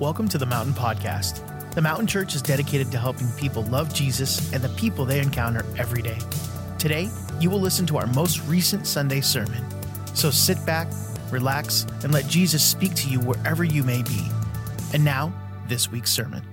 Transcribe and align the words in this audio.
Welcome 0.00 0.28
to 0.28 0.38
the 0.38 0.46
Mountain 0.46 0.74
Podcast. 0.74 1.74
The 1.74 1.82
Mountain 1.82 2.06
Church 2.06 2.36
is 2.36 2.40
dedicated 2.40 2.92
to 2.92 2.98
helping 2.98 3.28
people 3.32 3.64
love 3.64 3.92
Jesus 3.92 4.52
and 4.52 4.62
the 4.62 4.68
people 4.76 5.04
they 5.04 5.18
encounter 5.18 5.66
every 5.76 6.02
day. 6.02 6.18
Today, 6.78 7.10
you 7.40 7.50
will 7.50 7.58
listen 7.58 7.84
to 7.86 7.98
our 7.98 8.06
most 8.06 8.40
recent 8.46 8.86
Sunday 8.86 9.20
sermon. 9.20 9.60
So 10.14 10.30
sit 10.30 10.64
back, 10.64 10.86
relax, 11.32 11.84
and 12.04 12.12
let 12.12 12.28
Jesus 12.28 12.64
speak 12.64 12.94
to 12.94 13.08
you 13.08 13.18
wherever 13.18 13.64
you 13.64 13.82
may 13.82 14.04
be. 14.04 14.24
And 14.94 15.04
now, 15.04 15.32
this 15.66 15.90
week's 15.90 16.12
sermon. 16.12 16.44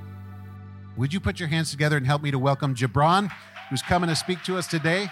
Would 0.98 1.14
you 1.14 1.20
put 1.20 1.40
your 1.40 1.50
hands 1.50 1.70
together 1.70 1.98
and 1.98 2.08
help 2.08 2.24
me 2.24 2.32
to 2.32 2.40
welcome 2.40 2.74
Jebron, 2.74 3.32
who's 3.70 3.84
coming 3.84 4.10
to 4.10 4.16
speak 4.16 4.42
to 4.46 4.58
us 4.58 4.66
today? 4.66 5.08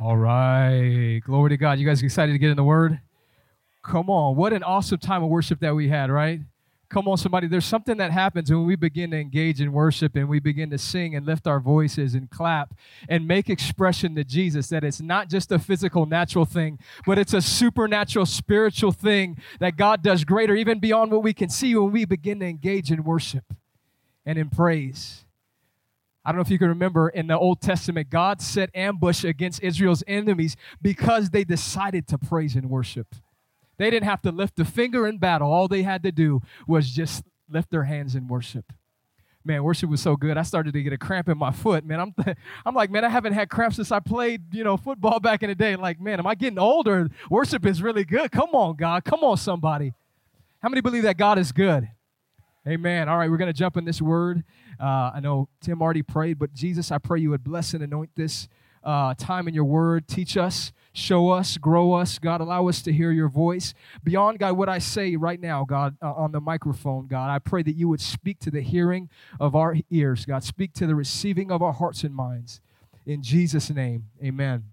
All 0.00 0.16
right. 0.16 1.20
Glory 1.22 1.50
to 1.50 1.58
God. 1.58 1.78
You 1.78 1.86
guys 1.86 2.02
excited 2.02 2.32
to 2.32 2.38
get 2.38 2.48
in 2.48 2.56
the 2.56 2.64
Word? 2.64 3.00
Come 3.86 4.10
on. 4.10 4.34
What 4.34 4.52
an 4.52 4.64
awesome 4.64 4.98
time 4.98 5.22
of 5.22 5.30
worship 5.30 5.60
that 5.60 5.74
we 5.74 5.88
had, 5.88 6.10
right? 6.10 6.40
Come 6.88 7.08
on, 7.08 7.16
somebody. 7.16 7.46
There's 7.46 7.64
something 7.64 7.96
that 7.98 8.10
happens 8.10 8.50
when 8.50 8.64
we 8.64 8.76
begin 8.76 9.10
to 9.12 9.16
engage 9.16 9.60
in 9.60 9.72
worship 9.72 10.16
and 10.16 10.28
we 10.28 10.40
begin 10.40 10.70
to 10.70 10.78
sing 10.78 11.14
and 11.14 11.26
lift 11.26 11.46
our 11.46 11.60
voices 11.60 12.14
and 12.14 12.30
clap 12.30 12.74
and 13.08 13.26
make 13.26 13.48
expression 13.48 14.14
to 14.16 14.24
Jesus 14.24 14.68
that 14.68 14.84
it's 14.84 15.00
not 15.00 15.28
just 15.28 15.50
a 15.50 15.58
physical, 15.58 16.06
natural 16.06 16.44
thing, 16.44 16.78
but 17.04 17.18
it's 17.18 17.32
a 17.32 17.40
supernatural, 17.40 18.26
spiritual 18.26 18.92
thing 18.92 19.36
that 19.58 19.76
God 19.76 20.02
does 20.02 20.24
greater, 20.24 20.54
even 20.54 20.78
beyond 20.78 21.12
what 21.12 21.22
we 21.22 21.32
can 21.32 21.48
see 21.48 21.74
when 21.74 21.92
we 21.92 22.04
begin 22.04 22.40
to 22.40 22.46
engage 22.46 22.90
in 22.90 23.04
worship 23.04 23.44
and 24.24 24.38
in 24.38 24.48
praise. 24.48 25.24
I 26.24 26.30
don't 26.30 26.36
know 26.36 26.42
if 26.42 26.50
you 26.50 26.58
can 26.58 26.68
remember 26.68 27.08
in 27.08 27.28
the 27.28 27.38
Old 27.38 27.60
Testament, 27.60 28.10
God 28.10 28.40
set 28.40 28.70
ambush 28.74 29.22
against 29.22 29.62
Israel's 29.62 30.02
enemies 30.08 30.56
because 30.82 31.30
they 31.30 31.44
decided 31.44 32.08
to 32.08 32.18
praise 32.18 32.56
and 32.56 32.68
worship. 32.68 33.14
They 33.78 33.90
didn't 33.90 34.08
have 34.08 34.22
to 34.22 34.32
lift 34.32 34.58
a 34.58 34.64
finger 34.64 35.06
in 35.06 35.18
battle. 35.18 35.52
All 35.52 35.68
they 35.68 35.82
had 35.82 36.02
to 36.04 36.12
do 36.12 36.40
was 36.66 36.90
just 36.90 37.24
lift 37.48 37.70
their 37.70 37.84
hands 37.84 38.14
in 38.14 38.28
worship. 38.28 38.72
Man, 39.44 39.62
worship 39.62 39.88
was 39.88 40.00
so 40.00 40.16
good. 40.16 40.36
I 40.36 40.42
started 40.42 40.72
to 40.74 40.82
get 40.82 40.92
a 40.92 40.98
cramp 40.98 41.28
in 41.28 41.38
my 41.38 41.52
foot. 41.52 41.84
Man, 41.84 42.00
I'm, 42.00 42.12
th- 42.12 42.36
I'm 42.66 42.74
like, 42.74 42.90
man, 42.90 43.04
I 43.04 43.08
haven't 43.08 43.34
had 43.34 43.48
cramps 43.48 43.76
since 43.76 43.92
I 43.92 44.00
played, 44.00 44.52
you 44.52 44.64
know, 44.64 44.76
football 44.76 45.20
back 45.20 45.42
in 45.42 45.48
the 45.48 45.54
day. 45.54 45.76
Like, 45.76 46.00
man, 46.00 46.18
am 46.18 46.26
I 46.26 46.34
getting 46.34 46.58
older? 46.58 47.08
Worship 47.30 47.64
is 47.64 47.80
really 47.80 48.04
good. 48.04 48.32
Come 48.32 48.50
on, 48.54 48.74
God. 48.74 49.04
Come 49.04 49.20
on, 49.22 49.36
somebody. 49.36 49.92
How 50.60 50.68
many 50.68 50.80
believe 50.80 51.04
that 51.04 51.16
God 51.16 51.38
is 51.38 51.52
good? 51.52 51.88
Amen. 52.66 53.08
All 53.08 53.16
right, 53.16 53.30
we're 53.30 53.36
going 53.36 53.52
to 53.52 53.56
jump 53.56 53.76
in 53.76 53.84
this 53.84 54.02
word. 54.02 54.42
Uh, 54.80 55.12
I 55.14 55.20
know 55.20 55.48
Tim 55.60 55.80
already 55.80 56.02
prayed, 56.02 56.40
but 56.40 56.52
Jesus, 56.52 56.90
I 56.90 56.98
pray 56.98 57.20
you 57.20 57.30
would 57.30 57.44
bless 57.44 57.72
and 57.72 57.84
anoint 57.84 58.10
this 58.16 58.48
uh, 58.86 59.14
time 59.14 59.48
in 59.48 59.54
your 59.54 59.64
word. 59.64 60.06
Teach 60.06 60.36
us, 60.36 60.72
show 60.92 61.30
us, 61.30 61.58
grow 61.58 61.92
us. 61.92 62.18
God, 62.18 62.40
allow 62.40 62.68
us 62.68 62.80
to 62.82 62.92
hear 62.92 63.10
your 63.10 63.28
voice. 63.28 63.74
Beyond, 64.04 64.38
God, 64.38 64.56
what 64.56 64.68
I 64.68 64.78
say 64.78 65.16
right 65.16 65.40
now, 65.40 65.64
God, 65.64 65.96
uh, 66.00 66.12
on 66.12 66.30
the 66.32 66.40
microphone, 66.40 67.08
God, 67.08 67.28
I 67.28 67.40
pray 67.40 67.62
that 67.64 67.74
you 67.74 67.88
would 67.88 68.00
speak 68.00 68.38
to 68.40 68.50
the 68.50 68.62
hearing 68.62 69.10
of 69.40 69.56
our 69.56 69.76
ears, 69.90 70.24
God. 70.24 70.44
Speak 70.44 70.72
to 70.74 70.86
the 70.86 70.94
receiving 70.94 71.50
of 71.50 71.62
our 71.62 71.72
hearts 71.72 72.04
and 72.04 72.14
minds. 72.14 72.60
In 73.04 73.22
Jesus' 73.22 73.70
name, 73.70 74.06
amen. 74.24 74.64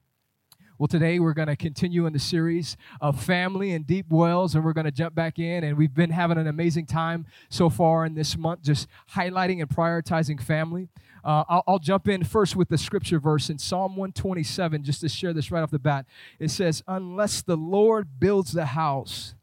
Well, 0.79 0.87
today 0.87 1.19
we're 1.19 1.33
going 1.33 1.47
to 1.47 1.55
continue 1.55 2.07
in 2.07 2.13
the 2.13 2.19
series 2.19 2.77
of 2.99 3.23
family 3.23 3.71
and 3.71 3.85
deep 3.85 4.07
wells, 4.09 4.55
and 4.55 4.65
we're 4.65 4.73
going 4.73 4.85
to 4.85 4.91
jump 4.91 5.13
back 5.13 5.37
in. 5.37 5.63
And 5.63 5.77
we've 5.77 5.93
been 5.93 6.09
having 6.09 6.37
an 6.37 6.47
amazing 6.47 6.87
time 6.87 7.25
so 7.49 7.69
far 7.69 8.05
in 8.05 8.15
this 8.15 8.35
month, 8.35 8.63
just 8.63 8.87
highlighting 9.13 9.61
and 9.61 9.69
prioritizing 9.69 10.41
family. 10.41 10.89
Uh, 11.23 11.43
I'll, 11.47 11.63
I'll, 11.67 11.79
jump 11.79 12.07
in 12.09 12.23
first 12.23 12.55
with 12.55 12.67
the 12.67 12.77
scripture 12.77 13.17
verse 13.17 13.49
in 13.49 13.57
Psalm 13.57 13.95
127, 13.95 14.83
just 14.83 15.01
to 15.01 15.09
share 15.09 15.31
this 15.31 15.51
right 15.51 15.61
off 15.61 15.71
the 15.71 15.79
bat. 15.79 16.05
It 16.37 16.51
says, 16.51 16.83
Unless 16.87 17.43
the 17.43 17.55
Lord 17.55 18.19
builds 18.19 18.51
the 18.51 18.65
house, 18.65 19.33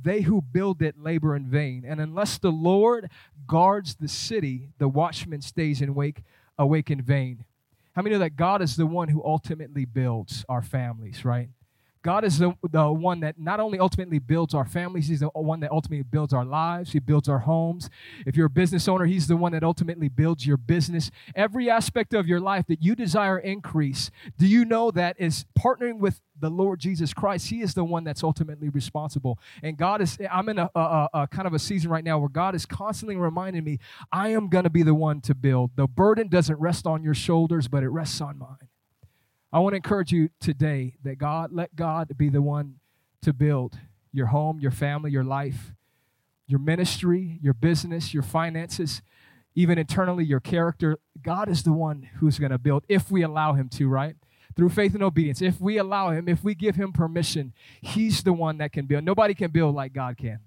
they 0.00 0.22
who 0.22 0.42
build 0.42 0.82
it 0.82 0.98
labor 0.98 1.34
in 1.34 1.46
vain. 1.46 1.84
And 1.86 2.00
unless 2.00 2.38
the 2.38 2.52
Lord 2.52 3.10
guards 3.46 3.96
the 3.96 4.08
city, 4.08 4.68
the 4.78 4.88
watchman 4.88 5.40
stays 5.40 5.80
in 5.80 5.94
wake, 5.94 6.22
awake 6.58 6.90
in 6.90 7.00
vain. 7.00 7.44
How 7.94 8.02
many 8.02 8.14
know 8.14 8.20
that 8.20 8.36
God 8.36 8.62
is 8.62 8.76
the 8.76 8.86
one 8.86 9.08
who 9.08 9.22
ultimately 9.24 9.84
builds 9.84 10.44
our 10.48 10.62
families, 10.62 11.24
right? 11.24 11.48
God 12.02 12.24
is 12.24 12.38
the, 12.38 12.54
the 12.70 12.90
one 12.90 13.20
that 13.20 13.38
not 13.38 13.60
only 13.60 13.78
ultimately 13.78 14.18
builds 14.18 14.54
our 14.54 14.66
families, 14.66 15.08
He's 15.08 15.20
the 15.20 15.28
one 15.28 15.60
that 15.60 15.70
ultimately 15.70 16.02
builds 16.02 16.32
our 16.32 16.44
lives. 16.44 16.92
He 16.92 16.98
builds 16.98 17.28
our 17.28 17.40
homes. 17.40 17.88
If 18.26 18.36
you're 18.36 18.46
a 18.46 18.50
business 18.50 18.88
owner, 18.88 19.04
He's 19.04 19.28
the 19.28 19.36
one 19.36 19.52
that 19.52 19.62
ultimately 19.62 20.08
builds 20.08 20.46
your 20.46 20.56
business. 20.56 21.10
Every 21.34 21.70
aspect 21.70 22.12
of 22.12 22.26
your 22.26 22.40
life 22.40 22.66
that 22.66 22.82
you 22.82 22.94
desire 22.94 23.38
increase, 23.38 24.10
do 24.36 24.46
you 24.46 24.64
know 24.64 24.90
that 24.90 25.16
is 25.18 25.44
partnering 25.58 25.98
with 25.98 26.20
the 26.38 26.50
Lord 26.50 26.80
Jesus 26.80 27.14
Christ? 27.14 27.50
He 27.50 27.62
is 27.62 27.74
the 27.74 27.84
one 27.84 28.02
that's 28.02 28.24
ultimately 28.24 28.68
responsible. 28.68 29.38
And 29.62 29.76
God 29.76 30.00
is, 30.02 30.18
I'm 30.30 30.48
in 30.48 30.58
a, 30.58 30.70
a, 30.74 31.08
a 31.14 31.28
kind 31.28 31.46
of 31.46 31.54
a 31.54 31.58
season 31.58 31.90
right 31.90 32.04
now 32.04 32.18
where 32.18 32.28
God 32.28 32.54
is 32.54 32.66
constantly 32.66 33.16
reminding 33.16 33.62
me, 33.62 33.78
I 34.10 34.28
am 34.30 34.48
going 34.48 34.64
to 34.64 34.70
be 34.70 34.82
the 34.82 34.94
one 34.94 35.20
to 35.22 35.34
build. 35.34 35.76
The 35.76 35.86
burden 35.86 36.28
doesn't 36.28 36.58
rest 36.58 36.86
on 36.86 37.04
your 37.04 37.14
shoulders, 37.14 37.68
but 37.68 37.84
it 37.84 37.88
rests 37.88 38.20
on 38.20 38.38
mine. 38.38 38.71
I 39.52 39.58
want 39.58 39.74
to 39.74 39.76
encourage 39.76 40.12
you 40.12 40.30
today 40.40 40.94
that 41.04 41.18
God, 41.18 41.52
let 41.52 41.76
God 41.76 42.16
be 42.16 42.30
the 42.30 42.40
one 42.40 42.76
to 43.20 43.34
build 43.34 43.78
your 44.10 44.26
home, 44.26 44.58
your 44.58 44.70
family, 44.70 45.10
your 45.10 45.24
life, 45.24 45.74
your 46.46 46.58
ministry, 46.58 47.38
your 47.42 47.52
business, 47.52 48.14
your 48.14 48.22
finances, 48.22 49.02
even 49.54 49.76
internally, 49.76 50.24
your 50.24 50.40
character. 50.40 50.98
God 51.20 51.50
is 51.50 51.64
the 51.64 51.72
one 51.72 52.08
who's 52.18 52.38
going 52.38 52.50
to 52.50 52.58
build 52.58 52.84
if 52.88 53.10
we 53.10 53.22
allow 53.22 53.52
Him 53.52 53.68
to, 53.70 53.88
right? 53.88 54.16
Through 54.56 54.70
faith 54.70 54.94
and 54.94 55.02
obedience. 55.02 55.42
If 55.42 55.60
we 55.60 55.76
allow 55.76 56.10
Him, 56.10 56.28
if 56.28 56.42
we 56.42 56.54
give 56.54 56.76
Him 56.76 56.92
permission, 56.92 57.52
He's 57.82 58.22
the 58.22 58.32
one 58.32 58.56
that 58.58 58.72
can 58.72 58.86
build. 58.86 59.04
Nobody 59.04 59.34
can 59.34 59.50
build 59.50 59.74
like 59.74 59.92
God 59.92 60.16
can. 60.16 60.40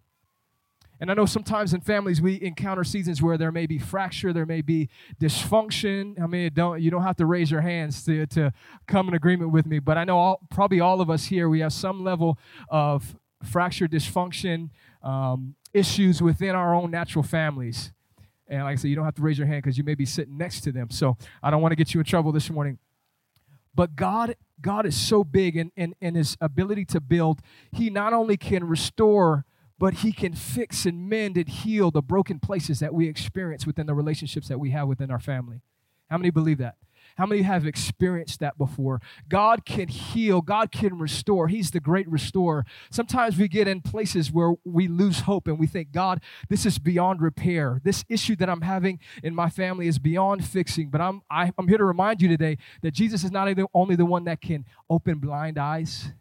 And 0.99 1.11
I 1.11 1.13
know 1.13 1.25
sometimes 1.25 1.73
in 1.73 1.81
families 1.81 2.21
we 2.21 2.41
encounter 2.41 2.83
seasons 2.83 3.21
where 3.21 3.37
there 3.37 3.51
may 3.51 3.65
be 3.65 3.77
fracture, 3.77 4.31
there 4.31 4.45
may 4.45 4.61
be 4.61 4.89
dysfunction. 5.19 6.21
I 6.21 6.27
mean, 6.27 6.51
don't 6.53 6.81
you 6.81 6.89
don't 6.89 7.03
have 7.03 7.17
to 7.17 7.25
raise 7.25 7.51
your 7.51 7.61
hands 7.61 8.03
to, 8.05 8.25
to 8.27 8.53
come 8.87 9.07
in 9.09 9.13
agreement 9.13 9.51
with 9.51 9.65
me, 9.65 9.79
but 9.79 9.97
I 9.97 10.05
know 10.05 10.17
all, 10.17 10.39
probably 10.49 10.79
all 10.79 11.01
of 11.01 11.09
us 11.09 11.25
here 11.25 11.49
we 11.49 11.59
have 11.59 11.73
some 11.73 12.03
level 12.03 12.39
of 12.69 13.15
fracture, 13.43 13.87
dysfunction, 13.87 14.69
um, 15.03 15.55
issues 15.73 16.21
within 16.21 16.55
our 16.55 16.73
own 16.73 16.91
natural 16.91 17.23
families. 17.23 17.91
And 18.47 18.63
like 18.63 18.73
I 18.73 18.75
said, 18.75 18.89
you 18.89 18.95
don't 18.95 19.05
have 19.05 19.15
to 19.15 19.21
raise 19.21 19.37
your 19.37 19.47
hand 19.47 19.63
because 19.63 19.77
you 19.77 19.83
may 19.83 19.95
be 19.95 20.05
sitting 20.05 20.37
next 20.37 20.61
to 20.61 20.71
them. 20.71 20.89
So 20.91 21.17
I 21.41 21.49
don't 21.49 21.61
want 21.61 21.71
to 21.71 21.75
get 21.75 21.93
you 21.93 21.99
in 21.99 22.05
trouble 22.05 22.31
this 22.31 22.49
morning. 22.49 22.77
But 23.73 23.95
God, 23.95 24.35
God 24.61 24.85
is 24.85 24.95
so 24.95 25.23
big 25.23 25.57
in, 25.57 25.71
in, 25.75 25.95
in 25.99 26.15
his 26.15 26.37
ability 26.39 26.85
to 26.85 27.01
build. 27.01 27.41
He 27.71 27.89
not 27.89 28.13
only 28.13 28.37
can 28.37 28.63
restore 28.63 29.45
but 29.77 29.95
he 29.95 30.11
can 30.11 30.33
fix 30.33 30.85
and 30.85 31.09
mend 31.09 31.37
and 31.37 31.49
heal 31.49 31.91
the 31.91 32.01
broken 32.01 32.39
places 32.39 32.79
that 32.79 32.93
we 32.93 33.07
experience 33.07 33.65
within 33.65 33.87
the 33.87 33.93
relationships 33.93 34.47
that 34.47 34.59
we 34.59 34.71
have 34.71 34.87
within 34.87 35.11
our 35.11 35.19
family. 35.19 35.61
How 36.09 36.17
many 36.17 36.29
believe 36.29 36.59
that? 36.59 36.75
How 37.17 37.25
many 37.25 37.43
have 37.43 37.65
experienced 37.65 38.41
that 38.41 38.57
before? 38.57 39.01
God 39.29 39.63
can 39.65 39.87
heal, 39.87 40.41
God 40.41 40.71
can 40.71 40.99
restore. 40.99 41.47
He's 41.47 41.71
the 41.71 41.79
great 41.79 42.09
restorer. 42.09 42.65
Sometimes 42.89 43.37
we 43.37 43.47
get 43.47 43.69
in 43.69 43.81
places 43.81 44.31
where 44.31 44.53
we 44.65 44.87
lose 44.87 45.21
hope 45.21 45.47
and 45.47 45.57
we 45.57 45.65
think, 45.65 45.91
God, 45.91 46.21
this 46.49 46.65
is 46.65 46.77
beyond 46.77 47.21
repair. 47.21 47.79
This 47.83 48.03
issue 48.09 48.35
that 48.37 48.49
I'm 48.49 48.61
having 48.61 48.99
in 49.23 49.33
my 49.33 49.49
family 49.49 49.87
is 49.87 49.97
beyond 49.97 50.45
fixing. 50.45 50.89
But 50.89 50.99
I'm, 50.99 51.21
I, 51.29 51.45
am 51.45 51.53
i 51.57 51.61
am 51.61 51.67
here 51.69 51.77
to 51.77 51.85
remind 51.85 52.21
you 52.21 52.27
today 52.27 52.57
that 52.81 52.91
Jesus 52.91 53.23
is 53.23 53.31
not 53.31 53.47
only 53.73 53.95
the 53.95 54.05
one 54.05 54.25
that 54.25 54.41
can 54.41 54.65
open 54.89 55.19
blind 55.19 55.57
eyes, 55.57 56.11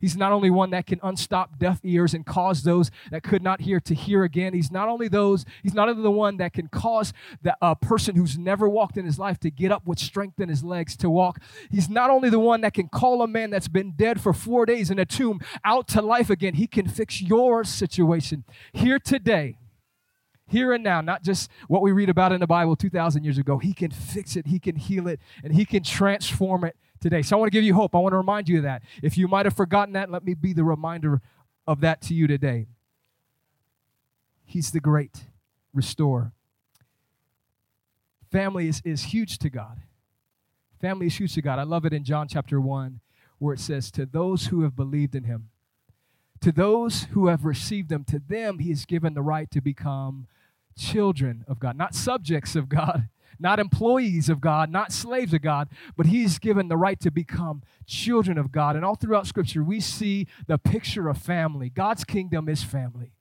He's 0.00 0.16
not 0.16 0.32
only 0.32 0.50
one 0.50 0.70
that 0.70 0.86
can 0.86 1.00
unstop 1.02 1.58
deaf 1.58 1.80
ears 1.82 2.14
and 2.14 2.26
cause 2.26 2.62
those 2.62 2.90
that 3.10 3.22
could 3.22 3.42
not 3.42 3.62
hear 3.62 3.80
to 3.80 3.94
hear 3.94 4.24
again. 4.24 4.52
He's 4.52 4.70
not 4.70 4.88
only 4.88 5.08
those, 5.08 5.44
he's 5.62 5.74
not 5.74 5.88
only 5.88 6.02
the 6.02 6.10
one 6.10 6.36
that 6.38 6.52
can 6.52 6.68
cause 6.68 7.12
the 7.42 7.56
a 7.62 7.74
person 7.74 8.14
who's 8.16 8.36
never 8.36 8.68
walked 8.68 8.96
in 8.96 9.04
his 9.04 9.18
life 9.18 9.38
to 9.40 9.50
get 9.50 9.72
up 9.72 9.86
with 9.86 9.98
strength 9.98 10.40
in 10.40 10.48
his 10.48 10.62
legs 10.62 10.96
to 10.98 11.08
walk. 11.08 11.40
He's 11.70 11.88
not 11.88 12.10
only 12.10 12.28
the 12.28 12.38
one 12.38 12.60
that 12.62 12.74
can 12.74 12.88
call 12.88 13.22
a 13.22 13.28
man 13.28 13.50
that's 13.50 13.68
been 13.68 13.92
dead 13.92 14.20
for 14.20 14.32
four 14.32 14.66
days 14.66 14.90
in 14.90 14.98
a 14.98 15.06
tomb 15.06 15.40
out 15.64 15.88
to 15.88 16.02
life 16.02 16.28
again. 16.28 16.54
He 16.54 16.66
can 16.66 16.88
fix 16.88 17.22
your 17.22 17.64
situation 17.64 18.44
here 18.72 18.98
today 18.98 19.56
here 20.46 20.72
and 20.72 20.84
now, 20.84 21.00
not 21.00 21.22
just 21.22 21.50
what 21.68 21.82
we 21.82 21.92
read 21.92 22.08
about 22.08 22.32
in 22.32 22.40
the 22.40 22.46
Bible 22.46 22.76
2,000 22.76 23.24
years 23.24 23.38
ago. 23.38 23.58
He 23.58 23.72
can 23.72 23.90
fix 23.90 24.36
it, 24.36 24.46
He 24.46 24.58
can 24.58 24.76
heal 24.76 25.08
it, 25.08 25.20
and 25.42 25.54
He 25.54 25.64
can 25.64 25.82
transform 25.82 26.64
it 26.64 26.76
today. 27.04 27.20
So 27.20 27.36
I 27.36 27.38
want 27.38 27.52
to 27.52 27.56
give 27.56 27.64
you 27.64 27.74
hope. 27.74 27.94
I 27.94 27.98
want 27.98 28.14
to 28.14 28.16
remind 28.16 28.48
you 28.48 28.56
of 28.56 28.62
that. 28.62 28.82
If 29.02 29.18
you 29.18 29.28
might 29.28 29.44
have 29.44 29.54
forgotten 29.54 29.92
that, 29.92 30.10
let 30.10 30.24
me 30.24 30.32
be 30.32 30.54
the 30.54 30.64
reminder 30.64 31.20
of 31.66 31.82
that 31.82 32.00
to 32.02 32.14
you 32.14 32.26
today. 32.26 32.66
He's 34.46 34.70
the 34.70 34.80
great 34.80 35.26
restorer. 35.74 36.32
Family 38.32 38.68
is, 38.68 38.80
is 38.86 39.02
huge 39.02 39.38
to 39.40 39.50
God. 39.50 39.82
Family 40.80 41.06
is 41.06 41.16
huge 41.18 41.34
to 41.34 41.42
God. 41.42 41.58
I 41.58 41.64
love 41.64 41.84
it 41.84 41.92
in 41.92 42.04
John 42.04 42.26
chapter 42.26 42.58
1 42.58 43.00
where 43.38 43.52
it 43.52 43.60
says, 43.60 43.90
To 43.90 44.06
those 44.06 44.46
who 44.46 44.62
have 44.62 44.74
believed 44.74 45.14
in 45.14 45.24
him, 45.24 45.50
to 46.40 46.52
those 46.52 47.04
who 47.10 47.26
have 47.26 47.44
received 47.44 47.92
him, 47.92 48.04
to 48.04 48.18
them 48.18 48.60
he 48.60 48.70
has 48.70 48.86
given 48.86 49.12
the 49.12 49.20
right 49.20 49.50
to 49.50 49.60
become 49.60 50.26
children 50.74 51.44
of 51.46 51.58
God, 51.58 51.76
not 51.76 51.94
subjects 51.94 52.56
of 52.56 52.70
God, 52.70 53.10
not 53.38 53.58
employees 53.58 54.28
of 54.28 54.40
God, 54.40 54.70
not 54.70 54.92
slaves 54.92 55.34
of 55.34 55.42
God, 55.42 55.68
but 55.96 56.06
he's 56.06 56.38
given 56.38 56.68
the 56.68 56.76
right 56.76 56.98
to 57.00 57.10
become 57.10 57.62
children 57.86 58.38
of 58.38 58.52
God. 58.52 58.76
And 58.76 58.84
all 58.84 58.94
throughout 58.94 59.26
Scripture, 59.26 59.62
we 59.62 59.80
see 59.80 60.26
the 60.46 60.58
picture 60.58 61.08
of 61.08 61.18
family. 61.18 61.70
God's 61.70 62.04
kingdom 62.04 62.48
is 62.48 62.62
family. 62.62 63.12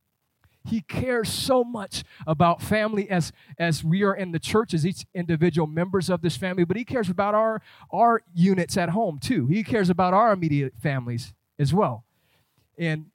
He 0.66 0.82
cares 0.82 1.30
so 1.30 1.64
much 1.64 2.04
about 2.26 2.62
family 2.62 3.10
as, 3.10 3.34
as 3.58 3.84
we 3.84 4.04
are 4.04 4.16
in 4.16 4.32
the 4.32 4.40
church, 4.40 4.74
as 4.74 4.86
each 4.86 5.06
individual 5.14 5.68
members 5.68 6.10
of 6.10 6.22
this 6.22 6.38
family, 6.38 6.64
but 6.64 6.78
he 6.78 6.86
cares 6.86 7.10
about 7.10 7.36
our, 7.36 7.62
our 7.92 8.22
units 8.34 8.78
at 8.78 8.90
home 8.90 9.20
too. 9.20 9.48
He 9.48 9.64
cares 9.64 9.90
about 9.90 10.14
our 10.14 10.32
immediate 10.32 10.74
families 10.82 11.34
as 11.60 11.74
well. 11.74 12.06
And, 12.78 13.08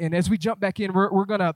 and 0.00 0.14
as 0.14 0.28
we 0.28 0.36
jump 0.36 0.58
back 0.58 0.80
in, 0.80 0.92
we're, 0.92 1.12
we're 1.12 1.26
going 1.26 1.40
to 1.40 1.54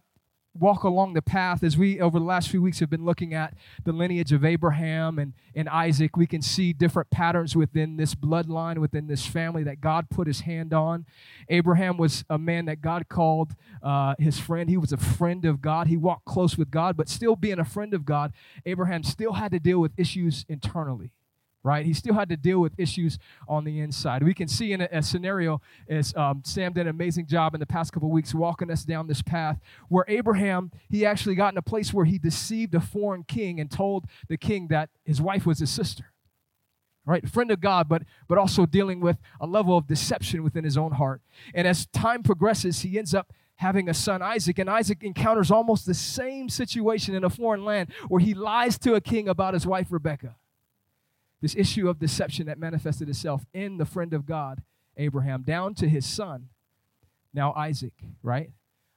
walk 0.59 0.85
along 0.85 1.15
the 1.15 1.23
path 1.23 1.63
as 1.63 1.77
we 1.77 2.01
over 2.01 2.19
the 2.19 2.25
last 2.25 2.49
few 2.49 2.63
weeks 2.63 2.79
have 2.81 2.91
been 2.91 3.05
looking 3.05 3.35
at 3.35 3.55
the 3.85 3.93
lineage 3.93 4.33
of 4.33 4.45
abraham 4.45 5.19
and, 5.19 5.33
and 5.55 5.69
isaac 5.69 6.17
we 6.17 6.27
can 6.27 6.41
see 6.41 6.73
different 6.73 7.11
patterns 7.11 7.57
within 7.57 7.97
this 7.97 8.15
bloodline 8.15 8.79
within 8.79 9.07
this 9.07 9.27
family 9.27 9.65
that 9.65 9.81
god 9.81 10.09
put 10.11 10.27
his 10.27 10.41
hand 10.41 10.73
on. 10.73 11.05
Abraham 11.49 11.97
was 11.97 12.25
a 12.31 12.39
man 12.39 12.67
that 12.67 12.81
god 12.81 13.09
called 13.09 13.55
uh, 13.83 14.15
his 14.19 14.39
friend. 14.39 14.71
He 14.71 14.77
was 14.77 14.93
a 14.93 14.97
friend 14.97 15.45
of 15.45 15.61
god. 15.61 15.89
He 15.89 15.97
walked 15.97 16.25
close 16.25 16.57
with 16.57 16.71
god 16.71 16.97
but 16.97 17.09
still 17.09 17.37
being 17.37 17.59
a 17.59 17.65
friend 17.65 17.95
of 17.95 18.05
god 18.05 18.33
abraham 18.67 19.03
still 19.03 19.35
had 19.35 19.53
to 19.53 19.59
deal 19.59 19.81
with 19.81 19.93
issues 19.97 20.45
internally 20.49 21.11
right? 21.65 21.87
He 21.87 21.95
still 21.95 22.15
had 22.15 22.29
to 22.29 22.37
deal 22.37 22.61
with 22.61 22.79
issues 22.79 23.19
on 23.49 23.65
the 23.65 23.81
inside. 23.81 24.23
We 24.23 24.35
can 24.35 24.47
see 24.47 24.73
in 24.73 24.83
a, 24.83 24.89
a 24.93 25.03
scenario 25.03 25.61
as 25.89 26.15
um, 26.15 26.43
Sam 26.45 26.75
did 26.75 26.83
an 26.83 26.89
amazing 26.89 27.27
job 27.27 27.55
in 27.55 27.61
the 27.61 27.67
past 27.67 27.93
couple 27.93 28.11
weeks 28.11 28.35
walking 28.35 28.71
us 28.71 28.85
down 28.85 29.09
this 29.09 29.23
path 29.23 29.59
where 29.89 30.05
Abraham, 30.07 30.71
he 30.91 31.07
actually 31.07 31.35
got 31.35 31.55
in 31.55 31.59
a 31.59 31.63
place 31.63 31.93
where 31.93 32.05
he 32.05 32.19
deceived 32.19 32.75
a 32.75 32.81
foreign 32.81 33.25
king 33.25 33.59
and 33.59 33.71
told 33.71 34.05
the 34.29 34.37
king 34.37 34.69
that 34.69 34.91
his 35.05 35.21
wife 35.21 35.47
was 35.47 35.59
his 35.59 35.71
sister. 35.71 36.13
Right, 37.07 37.29
friend 37.29 37.51
of 37.51 37.61
God, 37.61 37.87
but 37.87 38.05
but 38.29 38.39
also 38.39 38.65
dealing 38.65 38.99
with 38.99 39.19
a 39.39 39.47
level 39.47 39.77
of 39.77 39.87
deception 39.87 40.43
within 40.43 40.65
his 40.65 40.79
own 40.79 40.93
heart. 40.93 41.21
And 41.55 41.69
as 41.69 41.85
time 41.85 42.23
progresses, 42.23 42.81
he 42.81 42.99
ends 42.99 43.15
up 43.15 43.31
having 43.57 43.91
a 43.91 43.95
son, 43.95 44.23
Isaac, 44.23 44.59
and 44.59 44.71
Isaac 44.71 45.03
encounters 45.03 45.51
almost 45.51 45.85
the 45.85 45.93
same 45.93 46.49
situation 46.49 47.15
in 47.15 47.23
a 47.23 47.29
foreign 47.29 47.63
land 47.63 47.93
where 48.09 48.21
he 48.21 48.33
lies 48.33 48.79
to 48.79 48.95
a 48.95 49.03
king 49.03 49.29
about 49.29 49.53
his 49.53 49.67
wife 49.67 49.89
Rebecca 49.91 50.37
this 51.45 51.55
issue 51.55 51.91
of 51.91 51.99
deception 51.99 52.47
that 52.47 52.59
manifested 52.59 53.07
itself 53.07 53.45
in 53.53 53.77
the 53.77 53.85
friend 53.85 54.15
of 54.15 54.25
God, 54.25 54.63
Abraham, 54.97 55.43
down 55.43 55.75
to 55.75 55.87
his 55.87 56.07
son, 56.07 56.49
now 57.35 57.53
Isaac, 57.53 57.93
right? 58.23 58.51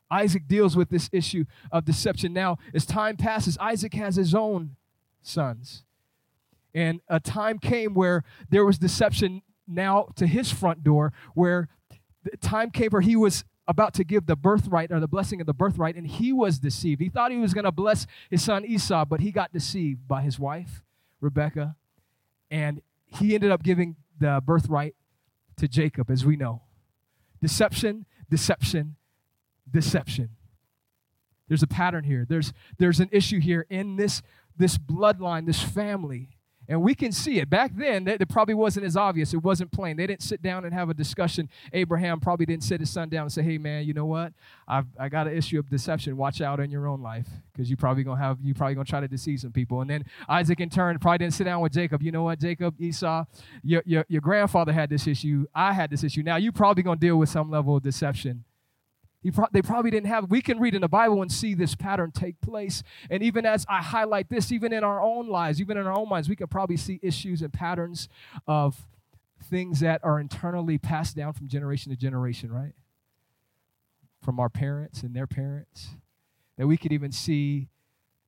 Isaac 0.10 0.48
deals 0.48 0.74
with 0.74 0.90
this 0.90 1.10
issue 1.12 1.44
of 1.74 1.84
deception. 1.84 2.32
Now, 2.32 2.58
as 2.74 2.86
time 2.86 3.18
passes, 3.18 3.58
Isaac 3.58 3.94
has 3.96 4.16
his 4.16 4.34
own 4.34 4.78
sons. 5.22 5.84
And 6.74 7.02
a 7.10 7.20
time 7.20 7.60
came 7.60 7.94
where 7.94 8.24
there 8.50 8.64
was 8.64 8.78
deception 8.78 9.42
now 9.68 10.08
to 10.16 10.26
his 10.26 10.50
front 10.50 10.86
door, 10.86 11.12
where 11.34 11.68
time 12.40 12.72
came 12.72 12.92
where 12.92 13.02
he 13.02 13.18
was 13.18 13.44
about 13.68 13.94
to 13.96 14.06
give 14.06 14.26
the 14.26 14.38
birthright 14.38 14.90
or 14.90 15.02
the 15.02 15.08
blessing 15.10 15.42
of 15.42 15.48
the 15.48 15.54
birthright, 15.54 15.98
and 15.98 16.08
he 16.08 16.32
was 16.32 16.60
deceived. 16.60 17.02
He 17.02 17.10
thought 17.10 17.32
he 17.32 17.40
was 17.40 17.54
going 17.54 17.66
to 17.66 17.74
bless 17.74 18.08
his 18.30 18.42
son 18.42 18.64
Esau, 18.64 19.04
but 19.04 19.20
he 19.20 19.34
got 19.34 19.52
deceived 19.52 20.08
by 20.08 20.22
his 20.22 20.40
wife, 20.40 20.82
Rebecca, 21.20 21.76
and 22.50 22.82
he 23.06 23.36
ended 23.36 23.52
up 23.52 23.64
giving 23.64 23.96
the 24.20 24.42
birthright 24.46 24.96
to 25.58 25.68
Jacob, 25.68 26.10
as 26.10 26.26
we 26.26 26.36
know. 26.36 26.62
Deception, 27.42 28.06
deception, 28.30 28.96
deception. 29.70 30.30
There's 31.48 31.64
a 31.64 31.68
pattern 31.68 32.04
here. 32.04 32.26
There's, 32.28 32.54
there's 32.78 33.00
an 33.00 33.10
issue 33.12 33.40
here 33.40 33.66
in 33.70 33.96
this, 33.96 34.22
this 34.58 34.78
bloodline, 34.78 35.46
this 35.46 35.62
family 35.62 36.37
and 36.70 36.82
we 36.82 36.94
can 36.96 37.12
see 37.12 37.40
it. 37.40 37.50
Back 37.50 37.72
then, 37.76 38.08
it 38.08 38.28
probably 38.28 38.54
wasn't 38.54 38.86
as 38.86 38.98
obvious. 38.98 39.34
It 39.34 39.44
wasn't 39.44 39.72
plain. 39.72 39.96
They 39.98 40.08
didn't 40.08 40.24
sit 40.24 40.42
down 40.42 40.66
and 40.66 40.74
have 40.74 40.90
a 40.90 40.94
discussion. 40.94 41.50
Abraham 41.72 42.20
probably 42.20 42.46
didn't 42.46 42.64
sit 42.64 42.80
his 42.80 42.90
son 42.90 43.10
down 43.10 43.24
and 43.24 43.32
say, 43.32 43.42
hey, 43.44 43.58
man, 43.58 43.86
you 43.86 43.94
know 43.94 44.06
what? 44.06 44.34
I've, 44.68 44.88
I 45.00 45.08
got 45.08 45.28
an 45.28 45.38
issue 45.38 45.60
of 45.60 45.70
deception. 45.70 46.18
Watch 46.18 46.42
out 46.42 46.60
in 46.60 46.70
your 46.70 46.88
own 46.88 47.02
life 47.02 47.28
because 47.54 47.70
you 47.70 47.78
probably 47.78 48.04
going 48.04 48.18
to 48.18 48.24
have, 48.24 48.38
you 48.44 48.54
probably 48.54 48.76
going 48.76 48.86
to 48.86 48.90
try 48.90 49.00
to 49.00 49.08
deceive 49.08 49.40
some 49.40 49.52
people. 49.52 49.82
And 49.82 49.90
then 49.90 50.04
Isaac, 50.28 50.60
in 50.60 50.70
turn, 50.70 51.00
probably 51.00 51.20
didn't 51.20 51.36
sit 51.36 51.46
down 51.46 51.62
with 51.62 51.72
Jacob. 51.72 52.04
You 52.04 52.12
know 52.12 52.24
what, 52.24 52.40
Jacob, 52.40 52.76
Esau, 52.80 53.26
your, 53.64 53.82
your, 53.86 54.06
your 54.10 54.22
grandfather 54.22 54.74
had 54.74 54.90
this 54.90 55.08
issue. 55.08 55.46
I 55.56 55.74
had 55.74 55.90
this 55.90 56.04
issue. 56.04 56.24
Now 56.24 56.36
you 56.36 56.52
probably 56.52 56.84
going 56.84 57.00
to 57.00 57.06
deal 57.06 57.18
with 57.18 57.30
some 57.30 57.50
level 57.50 57.78
of 57.78 57.84
deception 57.84 58.44
Pro- 59.32 59.48
they 59.52 59.62
probably 59.62 59.92
didn't 59.92 60.08
have. 60.08 60.30
We 60.30 60.42
can 60.42 60.60
read 60.60 60.76
in 60.76 60.82
the 60.82 60.88
Bible 60.88 61.22
and 61.22 61.32
see 61.32 61.54
this 61.54 61.76
pattern 61.76 62.12
take 62.12 62.40
place. 62.42 62.84
And 63.10 63.24
even 63.24 63.46
as 63.46 63.66
I 63.70 63.82
highlight 63.82 64.30
this, 64.30 64.52
even 64.52 64.74
in 64.74 64.84
our 64.84 65.02
own 65.02 65.28
lives, 65.28 65.60
even 65.62 65.78
in 65.78 65.88
our 65.88 65.98
own 65.98 66.10
minds, 66.10 66.30
we 66.30 66.36
can 66.36 66.48
probably 66.48 66.78
see 66.78 67.00
issues 67.02 67.42
and 67.42 67.52
patterns 67.52 68.10
of 68.48 68.86
things 69.44 69.80
that 69.80 70.04
are 70.04 70.20
internally 70.20 70.78
passed 70.78 71.16
down 71.16 71.34
from 71.34 71.48
generation 71.48 71.92
to 71.92 71.98
generation, 71.98 72.52
right? 72.52 72.74
From 74.22 74.40
our 74.40 74.50
parents 74.50 75.04
and 75.04 75.16
their 75.16 75.28
parents. 75.28 75.90
That 76.58 76.68
we 76.68 76.78
could 76.78 76.92
even 76.92 77.12
see 77.12 77.70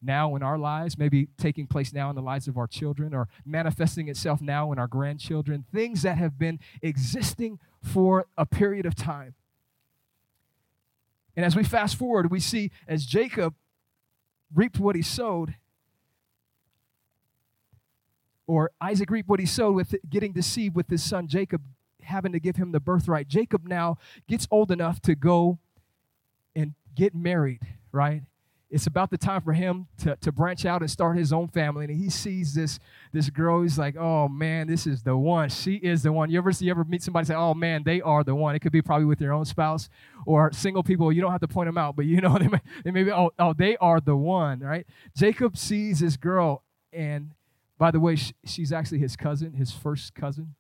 now 0.02 0.36
in 0.36 0.44
our 0.44 0.58
lives, 0.58 0.98
maybe 0.98 1.28
taking 1.38 1.68
place 1.68 1.94
now 1.94 2.10
in 2.10 2.16
the 2.16 2.22
lives 2.22 2.48
of 2.48 2.58
our 2.58 2.68
children 2.68 3.14
or 3.14 3.28
manifesting 3.46 4.08
itself 4.08 4.42
now 4.42 4.72
in 4.72 4.80
our 4.80 4.88
grandchildren, 4.88 5.66
things 5.74 6.04
that 6.04 6.18
have 6.18 6.38
been 6.40 6.60
existing 6.82 7.60
for 7.84 8.26
a 8.38 8.46
period 8.46 8.86
of 8.86 8.96
time. 8.96 9.34
And 11.40 11.46
as 11.46 11.56
we 11.56 11.64
fast 11.64 11.96
forward, 11.96 12.30
we 12.30 12.42
see 12.42 12.70
as 12.86 13.06
Jacob 13.06 13.56
reaped 14.54 14.78
what 14.78 14.98
he 14.98 15.02
sowed, 15.02 15.56
or 18.46 18.72
Isaac 18.82 19.10
reaped 19.10 19.30
what 19.30 19.40
he 19.40 19.46
sowed 19.46 19.74
with 19.74 19.96
getting 20.10 20.34
deceived 20.34 20.76
with 20.76 20.90
his 20.90 21.02
son 21.02 21.30
Jacob 21.30 21.62
having 22.02 22.34
to 22.34 22.42
give 22.42 22.58
him 22.58 22.74
the 22.74 22.82
birthright. 22.82 23.30
Jacob 23.30 23.66
now 23.66 23.98
gets 24.28 24.50
old 24.52 24.70
enough 24.70 25.02
to 25.04 25.16
go 25.16 25.60
and 26.58 26.74
get 26.94 27.16
married, 27.16 27.62
right? 27.94 28.24
It's 28.70 28.86
about 28.86 29.10
the 29.10 29.18
time 29.18 29.42
for 29.42 29.54
him 29.54 29.88
to, 30.00 30.16
to 30.18 30.32
branch 30.32 30.64
out 30.66 30.82
and 30.82 30.92
start 30.92 31.18
his 31.18 31.34
own 31.34 31.48
family. 31.48 31.86
And 31.86 31.96
he 31.96 32.10
sees 32.10 32.54
this, 32.54 32.80
this 33.12 33.30
girl. 33.30 33.64
He's 33.64 33.80
like, 33.80 33.98
oh 33.98 34.28
man, 34.28 34.68
this 34.68 34.86
is 34.86 35.02
the 35.02 35.18
one. 35.18 35.50
She 35.50 35.76
is 35.76 36.04
the 36.04 36.12
one. 36.12 36.30
You 36.30 36.38
ever, 36.38 36.52
you 36.52 36.70
ever 36.70 36.84
meet 36.84 37.02
somebody 37.02 37.26
say, 37.26 37.36
oh 37.36 37.56
man, 37.56 37.84
they 37.84 38.00
are 38.02 38.24
the 38.24 38.36
one? 38.36 38.56
It 38.56 38.60
could 38.60 38.72
be 38.72 38.82
probably 38.82 39.06
with 39.06 39.22
your 39.22 39.34
own 39.34 39.46
spouse 39.46 39.90
or 40.26 40.52
single 40.54 40.84
people. 40.84 41.12
You 41.12 41.22
don't 41.22 41.32
have 41.32 41.42
to 41.42 41.48
point 41.48 41.68
them 41.68 41.78
out, 41.78 41.96
but 41.96 42.06
you 42.06 42.22
know, 42.22 42.38
they 42.38 42.48
may, 42.48 42.62
they 42.84 42.92
may 42.92 43.04
be, 43.04 43.12
oh, 43.12 43.32
oh, 43.40 43.54
they 43.54 43.76
are 43.78 44.00
the 44.00 44.16
one, 44.16 44.60
right? 44.60 44.86
Jacob 45.18 45.58
sees 45.58 46.00
this 46.00 46.16
girl. 46.16 46.64
And 46.94 47.34
by 47.80 47.90
the 47.90 48.00
way, 48.00 48.18
she's 48.46 48.72
actually 48.72 49.00
his 49.00 49.16
cousin, 49.16 49.54
his 49.54 49.72
first 49.72 50.14
cousin 50.14 50.56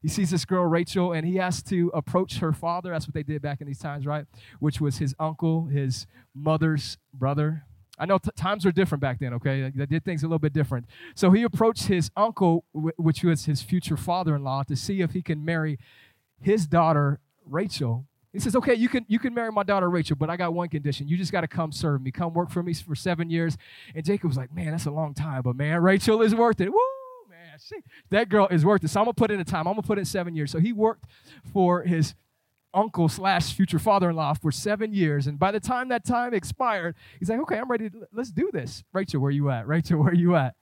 he 0.00 0.08
sees 0.08 0.30
this 0.30 0.44
girl, 0.44 0.64
Rachel, 0.64 1.12
and 1.12 1.26
he 1.26 1.36
has 1.36 1.62
to 1.64 1.90
approach 1.92 2.38
her 2.38 2.52
father. 2.52 2.92
That's 2.92 3.06
what 3.06 3.14
they 3.14 3.24
did 3.24 3.42
back 3.42 3.60
in 3.60 3.66
these 3.66 3.80
times, 3.80 4.06
right? 4.06 4.26
Which 4.60 4.80
was 4.80 4.98
his 4.98 5.14
uncle, 5.18 5.66
his 5.66 6.06
mother's 6.34 6.98
brother. 7.12 7.64
I 7.98 8.06
know 8.06 8.18
t- 8.18 8.30
times 8.36 8.64
were 8.64 8.70
different 8.70 9.02
back 9.02 9.18
then, 9.18 9.34
okay? 9.34 9.72
They 9.74 9.86
did 9.86 10.04
things 10.04 10.22
a 10.22 10.26
little 10.26 10.38
bit 10.38 10.52
different. 10.52 10.86
So 11.16 11.32
he 11.32 11.42
approached 11.42 11.86
his 11.86 12.12
uncle, 12.16 12.64
which 12.72 13.24
was 13.24 13.46
his 13.46 13.60
future 13.60 13.96
father 13.96 14.36
in 14.36 14.44
law, 14.44 14.62
to 14.64 14.76
see 14.76 15.00
if 15.00 15.12
he 15.12 15.22
can 15.22 15.44
marry 15.44 15.80
his 16.40 16.68
daughter, 16.68 17.18
Rachel. 17.44 18.04
He 18.32 18.38
says, 18.38 18.54
okay, 18.54 18.74
you 18.74 18.88
can, 18.88 19.04
you 19.08 19.18
can 19.18 19.34
marry 19.34 19.50
my 19.50 19.64
daughter, 19.64 19.90
Rachel, 19.90 20.14
but 20.14 20.30
I 20.30 20.36
got 20.36 20.54
one 20.54 20.68
condition. 20.68 21.08
You 21.08 21.16
just 21.16 21.32
got 21.32 21.40
to 21.40 21.48
come 21.48 21.72
serve 21.72 22.02
me. 22.02 22.12
Come 22.12 22.34
work 22.34 22.50
for 22.50 22.62
me 22.62 22.72
for 22.72 22.94
seven 22.94 23.30
years. 23.30 23.56
And 23.96 24.04
Jacob 24.04 24.28
was 24.28 24.36
like, 24.36 24.54
man, 24.54 24.70
that's 24.70 24.86
a 24.86 24.92
long 24.92 25.12
time, 25.12 25.42
but 25.42 25.56
man, 25.56 25.82
Rachel 25.82 26.22
is 26.22 26.36
worth 26.36 26.60
it. 26.60 26.70
Woo! 26.72 26.78
That 28.10 28.28
girl 28.28 28.48
is 28.50 28.64
worth 28.64 28.84
it. 28.84 28.88
So 28.88 29.00
I'm 29.00 29.04
gonna 29.04 29.14
put 29.14 29.30
in 29.30 29.40
a 29.40 29.44
time. 29.44 29.66
I'm 29.66 29.74
gonna 29.74 29.82
put 29.82 29.98
in 29.98 30.04
seven 30.04 30.34
years. 30.34 30.50
So 30.50 30.58
he 30.58 30.72
worked 30.72 31.04
for 31.52 31.82
his 31.82 32.14
uncle 32.74 33.08
slash 33.08 33.52
future 33.52 33.78
father-in-law 33.78 34.34
for 34.34 34.52
seven 34.52 34.92
years. 34.92 35.26
And 35.26 35.38
by 35.38 35.50
the 35.50 35.60
time 35.60 35.88
that 35.88 36.04
time 36.04 36.34
expired, 36.34 36.94
he's 37.18 37.28
like, 37.30 37.40
okay, 37.40 37.58
I'm 37.58 37.70
ready. 37.70 37.90
Let's 38.12 38.30
do 38.30 38.50
this. 38.52 38.84
Rachel, 38.92 39.20
where 39.20 39.30
you 39.30 39.50
at? 39.50 39.66
Rachel, 39.66 39.98
where 40.02 40.14
you 40.14 40.36
at? 40.36 40.54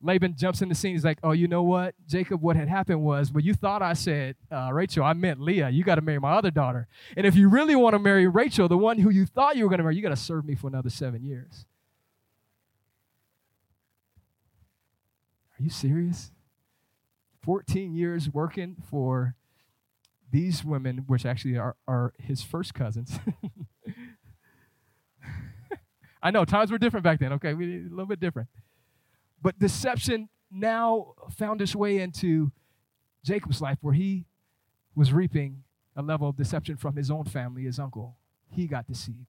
Laban 0.00 0.36
jumps 0.36 0.62
in 0.62 0.68
the 0.68 0.76
scene. 0.76 0.92
He's 0.92 1.04
like, 1.04 1.18
oh, 1.24 1.32
you 1.32 1.48
know 1.48 1.64
what, 1.64 1.94
Jacob? 2.06 2.40
What 2.40 2.54
had 2.54 2.68
happened 2.68 3.02
was, 3.02 3.32
well, 3.32 3.42
you 3.42 3.52
thought 3.52 3.82
I 3.82 3.94
said 3.94 4.36
uh, 4.50 4.70
Rachel. 4.72 5.04
I 5.04 5.12
meant 5.12 5.40
Leah. 5.40 5.70
You 5.70 5.82
got 5.82 5.96
to 5.96 6.02
marry 6.02 6.20
my 6.20 6.34
other 6.34 6.52
daughter. 6.52 6.86
And 7.16 7.26
if 7.26 7.34
you 7.34 7.48
really 7.48 7.74
want 7.74 7.94
to 7.94 7.98
marry 7.98 8.28
Rachel, 8.28 8.68
the 8.68 8.78
one 8.78 8.98
who 8.98 9.10
you 9.10 9.26
thought 9.26 9.56
you 9.56 9.64
were 9.64 9.70
going 9.70 9.78
to 9.78 9.84
marry, 9.84 9.96
you 9.96 10.02
got 10.02 10.10
to 10.10 10.16
serve 10.16 10.44
me 10.44 10.54
for 10.54 10.68
another 10.68 10.90
seven 10.90 11.24
years. 11.24 11.66
Are 15.58 15.62
you 15.62 15.70
serious? 15.70 16.30
14 17.42 17.94
years 17.94 18.30
working 18.30 18.76
for 18.90 19.34
these 20.30 20.64
women, 20.64 21.04
which 21.06 21.26
actually 21.26 21.56
are, 21.56 21.76
are 21.86 22.12
his 22.18 22.42
first 22.42 22.74
cousins. 22.74 23.18
I 26.22 26.30
know 26.30 26.44
times 26.44 26.70
were 26.70 26.78
different 26.78 27.04
back 27.04 27.18
then, 27.18 27.32
okay? 27.34 27.54
We, 27.54 27.86
a 27.86 27.88
little 27.88 28.06
bit 28.06 28.20
different. 28.20 28.48
But 29.40 29.58
deception 29.58 30.28
now 30.50 31.14
found 31.36 31.62
its 31.62 31.74
way 31.74 31.98
into 31.98 32.52
Jacob's 33.24 33.60
life 33.60 33.78
where 33.80 33.94
he 33.94 34.26
was 34.94 35.12
reaping 35.12 35.64
a 35.96 36.02
level 36.02 36.28
of 36.28 36.36
deception 36.36 36.76
from 36.76 36.96
his 36.96 37.10
own 37.10 37.24
family, 37.24 37.64
his 37.64 37.78
uncle. 37.78 38.16
He 38.50 38.66
got 38.66 38.86
deceived. 38.86 39.26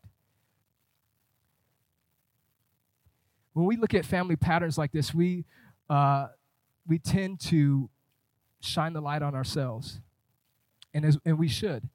when 3.60 3.68
we 3.68 3.76
look 3.76 3.94
at 3.94 4.06
family 4.06 4.36
patterns 4.36 4.78
like 4.78 4.92
this, 4.92 5.14
we, 5.14 5.46
uh, 5.90 6.28
we 6.88 7.00
tend 7.00 7.40
to 7.40 7.90
shine 8.60 8.94
the 8.94 9.02
light 9.02 9.22
on 9.22 9.36
ourselves. 9.36 10.00
And, 10.94 11.06
as, 11.06 11.18
and 11.26 11.38
we 11.38 11.48
should. 11.48 11.88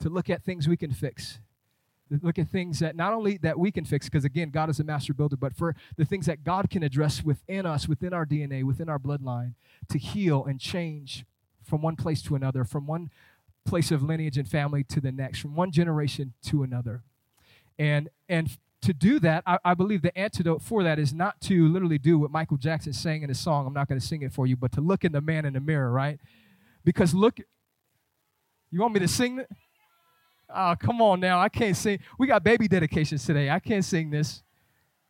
To 0.00 0.08
look 0.08 0.30
at 0.30 0.42
things 0.42 0.68
we 0.68 0.76
can 0.76 0.92
fix. 0.92 1.38
Look 2.22 2.38
at 2.38 2.48
things 2.48 2.80
that 2.80 2.96
not 2.96 3.12
only 3.12 3.36
that 3.38 3.58
we 3.58 3.70
can 3.70 3.84
fix, 3.84 4.06
because 4.06 4.24
again, 4.24 4.50
God 4.50 4.68
is 4.68 4.80
a 4.80 4.84
master 4.84 5.14
builder, 5.14 5.36
but 5.36 5.54
for 5.54 5.76
the 5.96 6.04
things 6.04 6.26
that 6.26 6.42
God 6.42 6.68
can 6.68 6.82
address 6.82 7.22
within 7.22 7.66
us, 7.66 7.86
within 7.86 8.12
our 8.12 8.26
DNA, 8.26 8.64
within 8.64 8.88
our 8.88 8.98
bloodline, 8.98 9.54
to 9.88 9.98
heal 9.98 10.44
and 10.44 10.58
change 10.58 11.24
from 11.62 11.82
one 11.82 11.94
place 11.94 12.20
to 12.22 12.34
another, 12.34 12.64
from 12.64 12.86
one 12.86 13.10
place 13.64 13.92
of 13.92 14.02
lineage 14.02 14.36
and 14.38 14.48
family 14.48 14.82
to 14.84 15.00
the 15.00 15.12
next, 15.12 15.38
from 15.38 15.54
one 15.54 15.70
generation 15.70 16.32
to 16.46 16.62
another. 16.64 17.02
And 17.78 18.08
and 18.28 18.50
to 18.82 18.94
do 18.94 19.20
that, 19.20 19.42
I, 19.46 19.58
I, 19.64 19.74
believe 19.74 20.00
the 20.02 20.16
antidote 20.16 20.62
for 20.62 20.82
that 20.82 20.98
is 20.98 21.12
not 21.12 21.40
to 21.42 21.68
literally 21.68 21.98
do 21.98 22.18
what 22.18 22.30
Michael 22.30 22.56
Jackson 22.56 22.92
sang 22.92 23.22
in 23.22 23.28
his 23.28 23.38
song. 23.38 23.66
I'm 23.66 23.74
not 23.74 23.88
going 23.88 24.00
to 24.00 24.06
sing 24.06 24.22
it 24.22 24.32
for 24.32 24.46
you, 24.46 24.56
but 24.56 24.72
to 24.72 24.80
look 24.80 25.04
in 25.04 25.12
the 25.12 25.20
man 25.20 25.44
in 25.44 25.52
the 25.52 25.60
mirror, 25.60 25.90
right? 25.90 26.18
Because 26.84 27.12
look, 27.12 27.38
you 28.70 28.80
want 28.80 28.94
me 28.94 29.00
to 29.00 29.08
sing 29.08 29.40
it? 29.40 29.50
Oh, 30.48 30.74
come 30.78 31.02
on 31.02 31.20
now. 31.20 31.40
I 31.40 31.48
can't 31.48 31.76
sing. 31.76 31.98
We 32.18 32.26
got 32.26 32.42
baby 32.42 32.68
dedications 32.68 33.24
today. 33.24 33.50
I 33.50 33.58
can't 33.58 33.84
sing 33.84 34.10
this. 34.10 34.42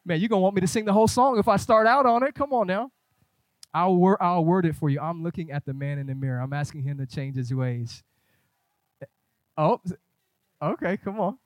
Man, 0.04 0.18
you're 0.18 0.28
going 0.28 0.40
to 0.40 0.42
want 0.42 0.54
me 0.54 0.60
to 0.62 0.66
sing 0.66 0.84
the 0.84 0.92
whole 0.92 1.08
song 1.08 1.38
if 1.38 1.46
I 1.46 1.56
start 1.56 1.86
out 1.86 2.06
on 2.06 2.22
it. 2.22 2.34
Come 2.34 2.52
on 2.52 2.66
now. 2.66 2.90
I'll, 3.72 3.94
wor- 3.94 4.20
I'll 4.20 4.44
word 4.44 4.66
it 4.66 4.74
for 4.74 4.90
you. 4.90 4.98
I'm 5.00 5.22
looking 5.22 5.52
at 5.52 5.64
the 5.64 5.72
man 5.72 5.98
in 5.98 6.08
the 6.08 6.14
mirror. 6.14 6.40
I'm 6.40 6.52
asking 6.52 6.82
him 6.82 6.98
to 6.98 7.06
change 7.06 7.36
his 7.36 7.54
ways. 7.54 8.02
Oh, 9.56 9.80
okay, 10.60 10.96
come 10.96 11.20
on. 11.20 11.38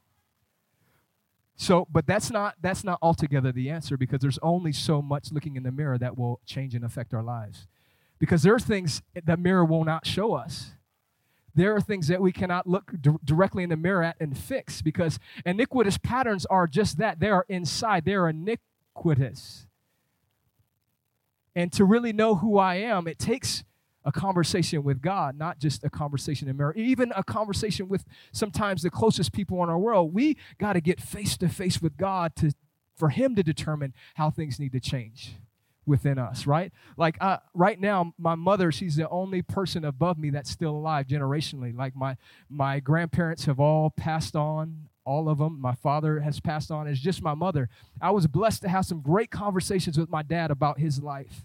So, 1.57 1.87
but 1.91 2.07
that's 2.07 2.31
not 2.31 2.57
that's 2.61 2.83
not 2.83 2.99
altogether 3.01 3.53
the 3.53 3.71
answer 3.71 3.97
because 3.97 4.21
there's 4.21 4.39
only 4.43 4.73
so 4.73 5.01
much 5.01 5.31
looking 5.31 5.57
in 5.57 5.63
the 5.63 5.71
mirror 5.71 5.99
that 5.99 6.19
will 6.19 6.41
change 6.45 6.75
and 6.75 6.85
affect 6.85 7.15
our 7.15 7.23
lives. 7.23 7.67
Because 8.19 8.43
there 8.43 8.55
are 8.55 8.61
things 8.61 9.03
that 9.25 9.39
mirror 9.39 9.65
will 9.65 9.85
not 9.85 10.07
show 10.07 10.35
us. 10.35 10.73
There 11.55 11.75
are 11.75 11.81
things 11.81 12.09
that 12.09 12.21
we 12.21 12.33
cannot 12.33 12.67
look 12.67 12.93
d- 13.01 13.13
directly 13.25 13.63
in 13.63 13.69
the 13.69 13.77
mirror 13.77 14.03
at 14.03 14.17
and 14.19 14.37
fix 14.37 14.83
because 14.83 15.21
iniquitous 15.47 15.99
patterns 15.99 16.45
are 16.47 16.67
just 16.67 16.99
that. 16.99 17.21
They 17.21 17.31
are 17.31 17.47
inside. 17.49 18.05
They 18.05 18.15
are 18.15 18.29
iniquitous. 18.29 19.67
And 21.55 21.73
to 21.73 21.85
really 21.85 22.13
know 22.13 22.37
who 22.37 22.59
I 22.59 22.77
am, 22.77 23.07
it 23.07 23.21
takes 23.21 23.63
a 24.05 24.13
conversation 24.13 24.83
with 24.83 25.01
God, 25.01 25.39
not 25.39 25.59
just 25.59 25.85
a 25.85 25.91
conversation 25.91 26.49
in 26.49 26.57
mirror, 26.57 26.75
even 26.77 27.13
a 27.17 27.25
conversation 27.25 27.89
with 27.89 28.05
sometimes 28.33 28.83
the 28.83 28.91
closest 28.91 29.33
people 29.33 29.63
in 29.63 29.71
our 29.71 29.79
world. 29.79 30.13
We 30.13 30.37
got 30.59 30.75
to 30.75 30.81
get 30.81 31.01
face 31.01 31.37
to 31.39 31.49
face 31.49 31.81
with 31.81 31.97
God 31.97 32.37
to 32.37 32.53
for 32.97 33.09
Him 33.09 33.35
to 33.35 33.43
determine 33.43 33.95
how 34.15 34.31
things 34.31 34.61
need 34.61 34.73
to 34.73 34.81
change 34.81 35.35
within 35.87 36.19
us, 36.19 36.47
right? 36.47 36.73
Like 36.97 37.17
uh, 37.21 37.39
right 37.53 37.81
now, 37.81 38.15
my 38.19 38.35
mother, 38.35 38.71
she's 38.73 38.97
the 38.97 39.09
only 39.09 39.43
person 39.43 39.85
above 39.85 40.19
me 40.19 40.31
that's 40.31 40.51
still 40.51 40.71
alive 40.71 41.07
generationally. 41.07 41.77
Like 41.77 41.97
my 41.97 42.17
my 42.49 42.81
grandparents 42.81 43.47
have 43.47 43.59
all 43.59 43.91
passed 43.91 44.37
on, 44.37 44.89
all 45.05 45.29
of 45.29 45.39
them. 45.39 45.61
My 45.61 45.75
father 45.75 46.21
has 46.21 46.41
passed 46.41 46.71
on. 46.71 46.87
It's 46.87 47.01
just 47.01 47.23
my 47.23 47.35
mother. 47.35 47.69
I 48.01 48.11
was 48.11 48.27
blessed 48.27 48.63
to 48.63 48.69
have 48.69 48.87
some 48.87 49.01
great 49.01 49.31
conversations 49.31 49.99
with 49.99 50.11
my 50.11 50.23
dad 50.23 50.51
about 50.51 50.79
his 50.79 51.03
life 51.03 51.45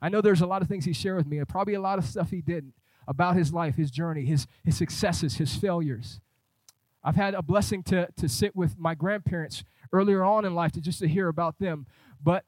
I 0.00 0.08
know 0.08 0.20
there's 0.20 0.40
a 0.40 0.46
lot 0.46 0.62
of 0.62 0.68
things 0.68 0.84
he 0.84 0.92
shared 0.92 1.16
with 1.16 1.26
me, 1.26 1.38
and 1.38 1.48
probably 1.48 1.74
a 1.74 1.80
lot 1.80 1.98
of 1.98 2.04
stuff 2.04 2.30
he 2.30 2.40
didn't 2.40 2.74
about 3.06 3.36
his 3.36 3.52
life, 3.52 3.76
his 3.76 3.90
journey, 3.90 4.24
his, 4.24 4.46
his 4.64 4.76
successes, 4.76 5.36
his 5.36 5.54
failures. 5.56 6.20
I've 7.02 7.16
had 7.16 7.34
a 7.34 7.42
blessing 7.42 7.82
to, 7.84 8.08
to 8.16 8.28
sit 8.28 8.56
with 8.56 8.78
my 8.78 8.94
grandparents 8.94 9.64
earlier 9.92 10.24
on 10.24 10.44
in 10.44 10.54
life 10.54 10.72
to 10.72 10.80
just 10.80 11.00
to 11.00 11.08
hear 11.08 11.28
about 11.28 11.58
them, 11.58 11.86
but 12.22 12.44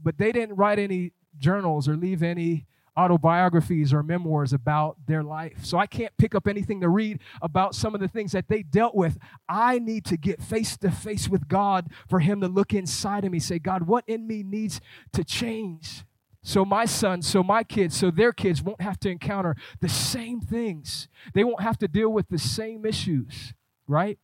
but 0.00 0.16
they 0.16 0.30
didn't 0.30 0.54
write 0.54 0.78
any 0.78 1.12
journals 1.38 1.88
or 1.88 1.96
leave 1.96 2.22
any 2.22 2.66
autobiographies 2.96 3.92
or 3.92 4.02
memoirs 4.02 4.52
about 4.52 4.96
their 5.06 5.22
life. 5.22 5.64
So 5.64 5.78
I 5.78 5.86
can't 5.86 6.16
pick 6.18 6.34
up 6.34 6.48
anything 6.48 6.80
to 6.80 6.88
read 6.88 7.20
about 7.40 7.74
some 7.74 7.94
of 7.94 8.00
the 8.00 8.08
things 8.08 8.32
that 8.32 8.48
they 8.48 8.62
dealt 8.62 8.94
with. 8.94 9.18
I 9.48 9.78
need 9.78 10.04
to 10.06 10.16
get 10.16 10.42
face 10.42 10.76
to 10.78 10.90
face 10.90 11.28
with 11.28 11.48
God 11.48 11.90
for 12.08 12.18
Him 12.18 12.40
to 12.40 12.48
look 12.48 12.74
inside 12.74 13.24
of 13.24 13.30
me, 13.30 13.38
say, 13.38 13.60
God, 13.60 13.84
what 13.84 14.04
in 14.08 14.26
me 14.26 14.42
needs 14.42 14.80
to 15.12 15.22
change? 15.22 16.04
So 16.42 16.64
my 16.64 16.84
sons, 16.84 17.26
so 17.26 17.42
my 17.42 17.62
kids, 17.62 17.96
so 17.96 18.10
their 18.10 18.32
kids 18.32 18.62
won't 18.62 18.80
have 18.80 18.98
to 19.00 19.10
encounter 19.10 19.56
the 19.80 19.88
same 19.88 20.40
things. 20.40 21.08
They 21.34 21.44
won't 21.44 21.62
have 21.62 21.78
to 21.78 21.88
deal 21.88 22.10
with 22.10 22.28
the 22.28 22.38
same 22.38 22.86
issues, 22.86 23.54
right? 23.86 24.18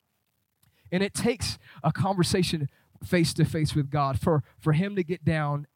And 0.92 1.02
it 1.02 1.12
takes 1.12 1.58
a 1.82 1.92
conversation 1.92 2.68
face 3.04 3.34
to 3.34 3.44
face 3.44 3.74
with 3.74 3.90
God 3.90 4.20
for, 4.20 4.42
for 4.60 4.72
Him 4.72 4.96
to 4.96 5.02
get 5.02 5.24
down 5.24 5.66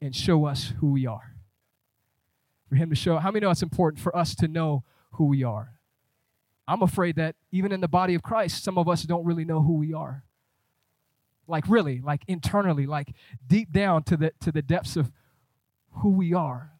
and 0.00 0.14
show 0.14 0.44
us 0.44 0.74
who 0.78 0.92
we 0.92 1.06
are. 1.06 1.34
For 2.68 2.76
Him 2.76 2.90
to 2.90 2.96
show, 2.96 3.18
how 3.18 3.30
many 3.30 3.44
know 3.44 3.50
it's 3.50 3.62
important 3.62 4.00
for 4.02 4.14
us 4.14 4.34
to 4.36 4.46
know 4.46 4.84
who 5.12 5.24
we 5.24 5.42
are? 5.42 5.72
I'm 6.68 6.82
afraid 6.82 7.16
that 7.16 7.34
even 7.50 7.72
in 7.72 7.80
the 7.80 7.88
body 7.88 8.14
of 8.14 8.22
Christ, 8.22 8.62
some 8.62 8.76
of 8.76 8.88
us 8.88 9.02
don't 9.02 9.24
really 9.24 9.46
know 9.46 9.62
who 9.62 9.78
we 9.78 9.94
are 9.94 10.24
like 11.48 11.68
really 11.68 12.00
like 12.00 12.22
internally 12.28 12.86
like 12.86 13.14
deep 13.46 13.72
down 13.72 14.02
to 14.04 14.16
the 14.16 14.32
to 14.40 14.52
the 14.52 14.62
depths 14.62 14.96
of 14.96 15.10
who 15.94 16.10
we 16.10 16.34
are. 16.34 16.72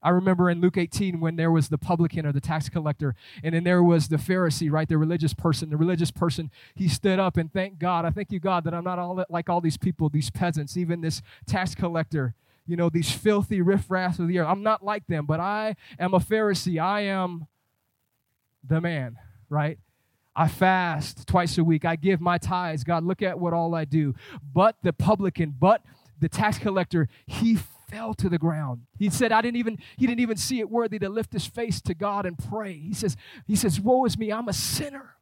I 0.00 0.10
remember 0.10 0.48
in 0.48 0.60
luke 0.60 0.76
18 0.76 1.18
when 1.18 1.36
there 1.36 1.50
was 1.50 1.68
the 1.68 1.78
publican 1.78 2.24
or 2.24 2.32
the 2.32 2.40
tax 2.40 2.68
collector 2.68 3.16
and 3.42 3.54
then 3.54 3.64
there 3.64 3.82
was 3.82 4.08
the 4.08 4.16
pharisee 4.16 4.70
right 4.70 4.88
the 4.88 4.98
religious 4.98 5.34
person. 5.34 5.70
The 5.70 5.76
religious 5.76 6.10
person 6.10 6.50
he 6.74 6.88
stood 6.88 7.18
up 7.18 7.36
and 7.36 7.52
thank 7.52 7.78
god. 7.78 8.04
I 8.04 8.10
thank 8.10 8.30
you 8.30 8.40
god 8.40 8.64
that 8.64 8.74
i'm 8.74 8.84
not 8.84 8.98
all 8.98 9.24
like 9.28 9.48
all 9.48 9.60
these 9.60 9.76
people 9.76 10.08
these 10.08 10.30
peasants 10.30 10.76
even 10.76 11.00
this 11.00 11.22
tax 11.46 11.74
collector 11.74 12.34
you 12.66 12.76
know 12.76 12.90
these 12.90 13.10
filthy 13.10 13.62
riffraff 13.62 14.18
of 14.18 14.28
the 14.28 14.38
earth. 14.38 14.48
I'm 14.48 14.62
not 14.62 14.84
like 14.84 15.06
them 15.06 15.26
but 15.26 15.40
i 15.40 15.76
am 15.98 16.14
a 16.14 16.20
pharisee. 16.20 16.80
I 16.80 17.02
am 17.02 17.46
the 18.66 18.80
man 18.80 19.16
right 19.48 19.78
I 20.38 20.46
fast 20.46 21.26
twice 21.26 21.58
a 21.58 21.64
week. 21.64 21.84
I 21.84 21.96
give 21.96 22.20
my 22.20 22.38
tithes. 22.38 22.84
God, 22.84 23.02
look 23.02 23.22
at 23.22 23.40
what 23.40 23.52
all 23.52 23.74
I 23.74 23.84
do. 23.84 24.14
But 24.54 24.76
the 24.84 24.92
publican, 24.92 25.52
but 25.58 25.82
the 26.20 26.28
tax 26.28 26.58
collector, 26.58 27.08
he 27.26 27.58
fell 27.90 28.14
to 28.14 28.28
the 28.28 28.38
ground. 28.38 28.82
He 29.00 29.10
said, 29.10 29.32
I 29.32 29.42
didn't 29.42 29.56
even, 29.56 29.78
he 29.96 30.06
didn't 30.06 30.20
even 30.20 30.36
see 30.36 30.60
it 30.60 30.70
worthy 30.70 31.00
to 31.00 31.08
lift 31.08 31.32
his 31.32 31.44
face 31.44 31.80
to 31.80 31.92
God 31.92 32.24
and 32.24 32.38
pray. 32.38 32.78
He 32.78 32.94
says, 32.94 33.16
he 33.48 33.56
says, 33.56 33.80
Woe 33.80 34.04
is 34.04 34.16
me, 34.16 34.30
I'm 34.32 34.46
a 34.46 34.52
sinner. 34.52 35.16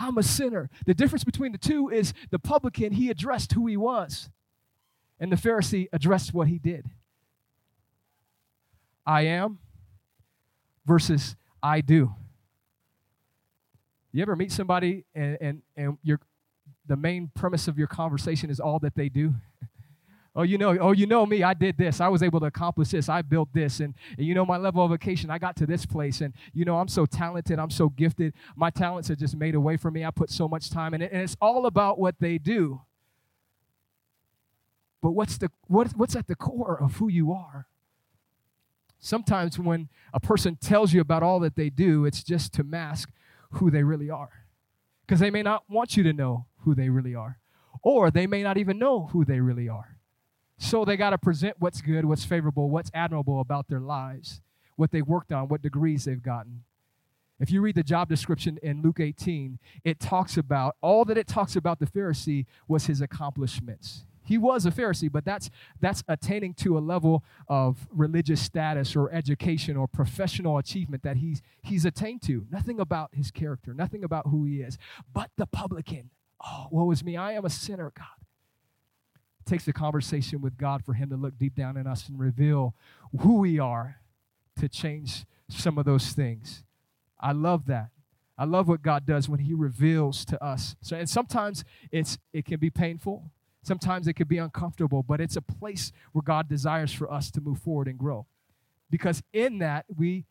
I'm 0.00 0.18
a 0.18 0.24
sinner. 0.24 0.68
The 0.84 0.94
difference 0.94 1.22
between 1.22 1.52
the 1.52 1.58
two 1.58 1.88
is 1.88 2.12
the 2.30 2.40
publican, 2.40 2.94
he 2.94 3.10
addressed 3.10 3.52
who 3.52 3.68
he 3.68 3.76
was, 3.76 4.30
and 5.20 5.30
the 5.30 5.36
Pharisee 5.36 5.86
addressed 5.92 6.34
what 6.34 6.48
he 6.48 6.58
did. 6.58 6.86
I 9.06 9.22
am 9.22 9.60
versus 10.84 11.36
I 11.62 11.82
do. 11.82 12.14
You 14.12 14.22
ever 14.22 14.36
meet 14.36 14.52
somebody 14.52 15.04
and, 15.14 15.38
and, 15.40 15.62
and 15.76 15.98
your, 16.02 16.20
the 16.86 16.96
main 16.96 17.30
premise 17.34 17.68
of 17.68 17.78
your 17.78 17.88
conversation 17.88 18.50
is 18.50 18.58
all 18.58 18.78
that 18.80 18.94
they 18.94 19.08
do? 19.08 19.34
oh, 20.36 20.42
you 20.42 20.56
know, 20.56 20.78
oh, 20.78 20.92
you 20.92 21.06
know 21.06 21.26
me, 21.26 21.42
I 21.42 21.52
did 21.52 21.76
this. 21.76 22.00
I 22.00 22.08
was 22.08 22.22
able 22.22 22.40
to 22.40 22.46
accomplish 22.46 22.88
this. 22.88 23.08
I 23.08 23.20
built 23.20 23.50
this. 23.52 23.80
And, 23.80 23.94
and 24.16 24.26
you 24.26 24.34
know, 24.34 24.46
my 24.46 24.56
level 24.56 24.82
of 24.82 24.90
vocation, 24.90 25.30
I 25.30 25.38
got 25.38 25.56
to 25.56 25.66
this 25.66 25.84
place. 25.84 26.22
And, 26.22 26.32
you 26.54 26.64
know, 26.64 26.78
I'm 26.78 26.88
so 26.88 27.04
talented. 27.04 27.58
I'm 27.58 27.70
so 27.70 27.90
gifted. 27.90 28.32
My 28.56 28.70
talents 28.70 29.10
are 29.10 29.16
just 29.16 29.36
made 29.36 29.54
away 29.54 29.76
from 29.76 29.94
me. 29.94 30.04
I 30.04 30.10
put 30.10 30.30
so 30.30 30.48
much 30.48 30.70
time 30.70 30.94
in 30.94 31.02
it. 31.02 31.12
And 31.12 31.22
it's 31.22 31.36
all 31.40 31.66
about 31.66 31.98
what 31.98 32.16
they 32.18 32.38
do. 32.38 32.80
But 35.02 35.10
what's, 35.10 35.38
the, 35.38 35.50
what, 35.66 35.92
what's 35.96 36.16
at 36.16 36.26
the 36.26 36.34
core 36.34 36.80
of 36.80 36.96
who 36.96 37.08
you 37.08 37.32
are? 37.32 37.66
Sometimes 39.00 39.58
when 39.58 39.88
a 40.12 40.18
person 40.18 40.56
tells 40.56 40.92
you 40.92 41.00
about 41.00 41.22
all 41.22 41.38
that 41.40 41.54
they 41.54 41.70
do, 41.70 42.04
it's 42.04 42.24
just 42.24 42.52
to 42.54 42.64
mask 42.64 43.10
who 43.52 43.70
they 43.70 43.82
really 43.82 44.10
are. 44.10 44.44
Because 45.06 45.20
they 45.20 45.30
may 45.30 45.42
not 45.42 45.64
want 45.68 45.96
you 45.96 46.02
to 46.02 46.12
know 46.12 46.46
who 46.60 46.74
they 46.74 46.88
really 46.88 47.14
are, 47.14 47.38
or 47.82 48.10
they 48.10 48.26
may 48.26 48.42
not 48.42 48.58
even 48.58 48.78
know 48.78 49.06
who 49.12 49.24
they 49.24 49.40
really 49.40 49.68
are. 49.68 49.96
So 50.58 50.84
they 50.84 50.96
got 50.96 51.10
to 51.10 51.18
present 51.18 51.56
what's 51.58 51.80
good, 51.80 52.04
what's 52.04 52.24
favorable, 52.24 52.68
what's 52.68 52.90
admirable 52.92 53.40
about 53.40 53.68
their 53.68 53.80
lives, 53.80 54.40
what 54.76 54.90
they've 54.90 55.06
worked 55.06 55.32
on, 55.32 55.48
what 55.48 55.62
degrees 55.62 56.04
they've 56.04 56.22
gotten. 56.22 56.64
If 57.40 57.52
you 57.52 57.60
read 57.60 57.76
the 57.76 57.84
job 57.84 58.08
description 58.08 58.58
in 58.62 58.82
Luke 58.82 58.98
18, 58.98 59.60
it 59.84 60.00
talks 60.00 60.36
about 60.36 60.76
all 60.80 61.04
that 61.04 61.16
it 61.16 61.28
talks 61.28 61.54
about 61.54 61.78
the 61.78 61.86
Pharisee 61.86 62.46
was 62.66 62.86
his 62.86 63.00
accomplishments. 63.00 64.04
He 64.28 64.36
was 64.36 64.66
a 64.66 64.70
Pharisee, 64.70 65.10
but 65.10 65.24
that's 65.24 65.48
that's 65.80 66.04
attaining 66.06 66.52
to 66.54 66.76
a 66.76 66.80
level 66.80 67.24
of 67.48 67.88
religious 67.90 68.42
status 68.42 68.94
or 68.94 69.10
education 69.10 69.74
or 69.74 69.88
professional 69.88 70.58
achievement 70.58 71.02
that 71.02 71.16
he's 71.16 71.40
he's 71.62 71.86
attained 71.86 72.20
to. 72.22 72.46
Nothing 72.50 72.78
about 72.78 73.08
his 73.14 73.30
character, 73.30 73.72
nothing 73.72 74.04
about 74.04 74.26
who 74.26 74.44
he 74.44 74.60
is. 74.60 74.76
But 75.14 75.30
the 75.38 75.46
publican, 75.46 76.10
oh, 76.44 76.66
woe 76.70 76.90
is 76.90 77.02
me, 77.02 77.16
I 77.16 77.32
am 77.32 77.46
a 77.46 77.50
sinner, 77.50 77.90
God. 77.96 78.06
It 79.40 79.48
takes 79.48 79.66
a 79.66 79.72
conversation 79.72 80.42
with 80.42 80.58
God 80.58 80.84
for 80.84 80.92
him 80.92 81.08
to 81.08 81.16
look 81.16 81.38
deep 81.38 81.54
down 81.54 81.78
in 81.78 81.86
us 81.86 82.06
and 82.06 82.18
reveal 82.18 82.74
who 83.20 83.38
we 83.38 83.58
are 83.58 84.02
to 84.60 84.68
change 84.68 85.24
some 85.48 85.78
of 85.78 85.86
those 85.86 86.12
things. 86.12 86.64
I 87.18 87.32
love 87.32 87.64
that. 87.66 87.88
I 88.36 88.44
love 88.44 88.68
what 88.68 88.82
God 88.82 89.06
does 89.06 89.26
when 89.26 89.40
He 89.40 89.54
reveals 89.54 90.26
to 90.26 90.44
us. 90.44 90.76
So, 90.82 90.96
and 90.96 91.08
sometimes 91.08 91.64
it's 91.90 92.18
it 92.34 92.44
can 92.44 92.60
be 92.60 92.68
painful. 92.68 93.30
Sometimes 93.68 94.08
it 94.08 94.14
could 94.14 94.28
be 94.28 94.38
uncomfortable, 94.38 95.02
but 95.02 95.20
it's 95.20 95.36
a 95.36 95.42
place 95.42 95.92
where 96.12 96.22
God 96.22 96.48
desires 96.48 96.90
for 96.90 97.12
us 97.12 97.30
to 97.32 97.42
move 97.42 97.58
forward 97.58 97.86
and 97.86 97.98
grow. 97.98 98.24
Because 98.88 99.22
in 99.34 99.58
that, 99.58 99.84
we 99.94 100.24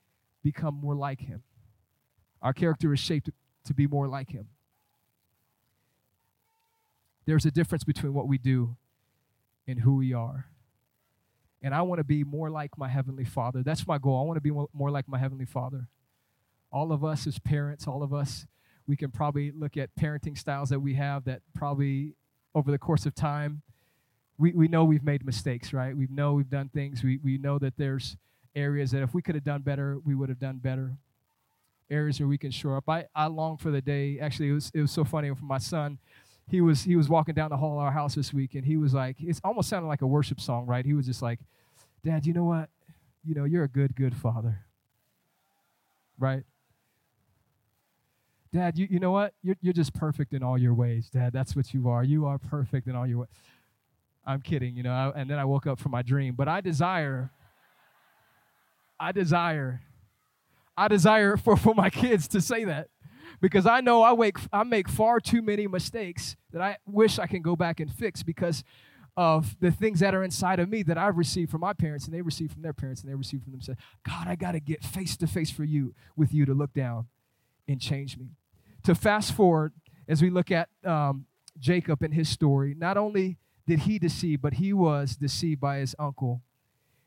become 0.43 0.73
more 0.73 0.95
like 0.95 1.21
Him. 1.21 1.43
Our 2.41 2.51
character 2.51 2.91
is 2.93 2.99
shaped 2.99 3.29
to 3.65 3.73
be 3.75 3.85
more 3.85 4.07
like 4.07 4.31
Him. 4.31 4.47
There's 7.27 7.45
a 7.45 7.51
difference 7.51 7.83
between 7.83 8.15
what 8.15 8.27
we 8.27 8.39
do 8.39 8.75
and 9.67 9.81
who 9.81 9.97
we 9.97 10.13
are. 10.13 10.47
And 11.61 11.75
I 11.75 11.83
want 11.83 11.99
to 11.99 12.03
be 12.03 12.23
more 12.23 12.49
like 12.49 12.75
my 12.75 12.89
Heavenly 12.89 13.25
Father. 13.25 13.61
That's 13.61 13.85
my 13.85 13.99
goal. 13.99 14.19
I 14.19 14.23
want 14.23 14.37
to 14.37 14.41
be 14.41 14.65
more 14.73 14.89
like 14.89 15.07
my 15.07 15.19
Heavenly 15.19 15.45
Father. 15.45 15.89
All 16.71 16.91
of 16.91 17.05
us 17.05 17.27
as 17.27 17.37
parents, 17.37 17.85
all 17.85 18.01
of 18.01 18.15
us, 18.15 18.47
we 18.87 18.97
can 18.97 19.11
probably 19.11 19.51
look 19.51 19.77
at 19.77 19.95
parenting 19.95 20.35
styles 20.35 20.69
that 20.69 20.79
we 20.79 20.95
have 20.95 21.25
that 21.25 21.43
probably 21.53 22.15
over 22.57 22.71
the 22.71 22.77
course 22.77 23.05
of 23.05 23.13
time, 23.15 23.61
we, 24.37 24.51
we 24.51 24.67
know 24.67 24.83
we've 24.83 25.03
made 25.03 25.25
mistakes, 25.25 25.73
right? 25.73 25.95
We 25.95 26.07
know 26.09 26.33
we've 26.33 26.49
done 26.49 26.69
things. 26.69 27.03
We, 27.03 27.17
we 27.23 27.37
know 27.37 27.59
that 27.59 27.77
there's 27.77 28.17
areas 28.55 28.91
that 28.91 29.03
if 29.03 29.13
we 29.13 29.21
could 29.21 29.35
have 29.35 29.43
done 29.43 29.61
better, 29.61 29.97
we 30.03 30.15
would 30.15 30.29
have 30.29 30.39
done 30.39 30.57
better. 30.57 30.97
Areas 31.89 32.19
where 32.19 32.27
we 32.27 32.37
can 32.37 32.51
shore 32.51 32.77
up. 32.77 32.89
I, 32.89 33.05
I 33.15 33.27
long 33.27 33.57
for 33.57 33.71
the 33.71 33.81
day. 33.81 34.19
Actually, 34.19 34.49
it 34.49 34.53
was, 34.53 34.71
it 34.73 34.81
was 34.81 34.91
so 34.91 35.03
funny 35.03 35.33
for 35.33 35.45
my 35.45 35.57
son 35.57 35.99
he 36.49 36.61
was 36.61 36.83
he 36.83 36.95
was 36.95 37.09
walking 37.09 37.35
down 37.35 37.49
the 37.49 37.57
hall 37.57 37.73
of 37.73 37.83
our 37.83 37.91
house 37.91 38.15
this 38.15 38.33
week 38.33 38.55
and 38.55 38.65
he 38.65 38.77
was 38.77 38.93
like 38.93 39.17
it 39.19 39.39
almost 39.43 39.69
sounded 39.69 39.87
like 39.87 40.01
a 40.01 40.07
worship 40.07 40.39
song 40.39 40.65
right 40.65 40.85
he 40.85 40.93
was 40.93 41.05
just 41.05 41.21
like 41.21 41.39
dad 42.05 42.25
you 42.25 42.33
know 42.33 42.45
what 42.45 42.69
you 43.25 43.35
know 43.35 43.43
you're 43.43 43.65
a 43.65 43.67
good 43.67 43.95
good 43.95 44.15
father 44.15 44.59
right 46.17 46.43
dad 48.51 48.77
you, 48.77 48.87
you 48.89 48.99
know 48.99 49.11
what? 49.11 49.33
You're, 49.41 49.57
you're 49.61 49.73
just 49.73 49.93
perfect 49.93 50.33
in 50.33 50.43
all 50.43 50.57
your 50.57 50.73
ways 50.73 51.09
dad. 51.09 51.33
That's 51.33 51.55
what 51.55 51.73
you 51.73 51.89
are. 51.89 52.03
You 52.03 52.25
are 52.25 52.37
perfect 52.37 52.87
in 52.87 52.95
all 52.95 53.07
your 53.07 53.19
ways 53.19 53.29
i'm 54.29 54.41
kidding 54.41 54.75
you 54.75 54.83
know 54.83 54.91
I, 54.91 55.21
and 55.21 55.29
then 55.29 55.39
i 55.39 55.45
woke 55.45 55.65
up 55.65 55.79
from 55.79 55.93
my 55.93 56.01
dream 56.01 56.35
but 56.35 56.49
i 56.49 56.59
desire 56.59 57.31
i 58.99 59.13
desire 59.13 59.81
i 60.75 60.89
desire 60.89 61.37
for 61.37 61.55
for 61.55 61.73
my 61.73 61.89
kids 61.89 62.27
to 62.29 62.41
say 62.41 62.65
that 62.65 62.89
because 63.41 63.65
I 63.65 63.81
know 63.81 64.01
I, 64.01 64.13
wake, 64.13 64.37
I 64.51 64.63
make 64.63 64.89
far 64.89 65.19
too 65.19 65.41
many 65.41 65.67
mistakes 65.67 66.35
that 66.51 66.61
I 66.61 66.77
wish 66.85 67.19
I 67.19 67.27
can 67.27 67.41
go 67.41 67.55
back 67.55 67.79
and 67.79 67.91
fix 67.91 68.23
because 68.23 68.63
of 69.15 69.59
the 69.59 69.71
things 69.71 69.99
that 69.99 70.13
are 70.13 70.23
inside 70.23 70.59
of 70.59 70.69
me 70.69 70.83
that 70.83 70.97
I've 70.97 71.17
received 71.17 71.51
from 71.51 71.61
my 71.61 71.73
parents 71.73 72.05
and 72.05 72.13
they 72.13 72.21
received 72.21 72.53
from 72.53 72.61
their 72.61 72.73
parents 72.73 73.01
and 73.01 73.11
they 73.11 73.15
received 73.15 73.43
from 73.43 73.51
themselves. 73.51 73.81
God, 74.07 74.27
I 74.27 74.35
got 74.35 74.51
to 74.51 74.59
get 74.59 74.83
face 74.83 75.17
to 75.17 75.27
face 75.27 75.49
for 75.49 75.63
you 75.63 75.93
with 76.15 76.33
you 76.33 76.45
to 76.45 76.53
look 76.53 76.73
down 76.73 77.07
and 77.67 77.79
change 77.81 78.17
me. 78.17 78.31
To 78.83 78.95
fast 78.95 79.33
forward 79.33 79.73
as 80.07 80.21
we 80.21 80.29
look 80.29 80.51
at 80.51 80.69
um, 80.85 81.25
Jacob 81.59 82.01
and 82.01 82.13
his 82.13 82.29
story, 82.29 82.73
not 82.77 82.97
only 82.97 83.37
did 83.65 83.79
he 83.79 83.99
deceive, 83.99 84.41
but 84.41 84.53
he 84.53 84.71
was 84.73 85.15
deceived 85.15 85.59
by 85.59 85.77
his 85.77 85.95
uncle. 85.99 86.41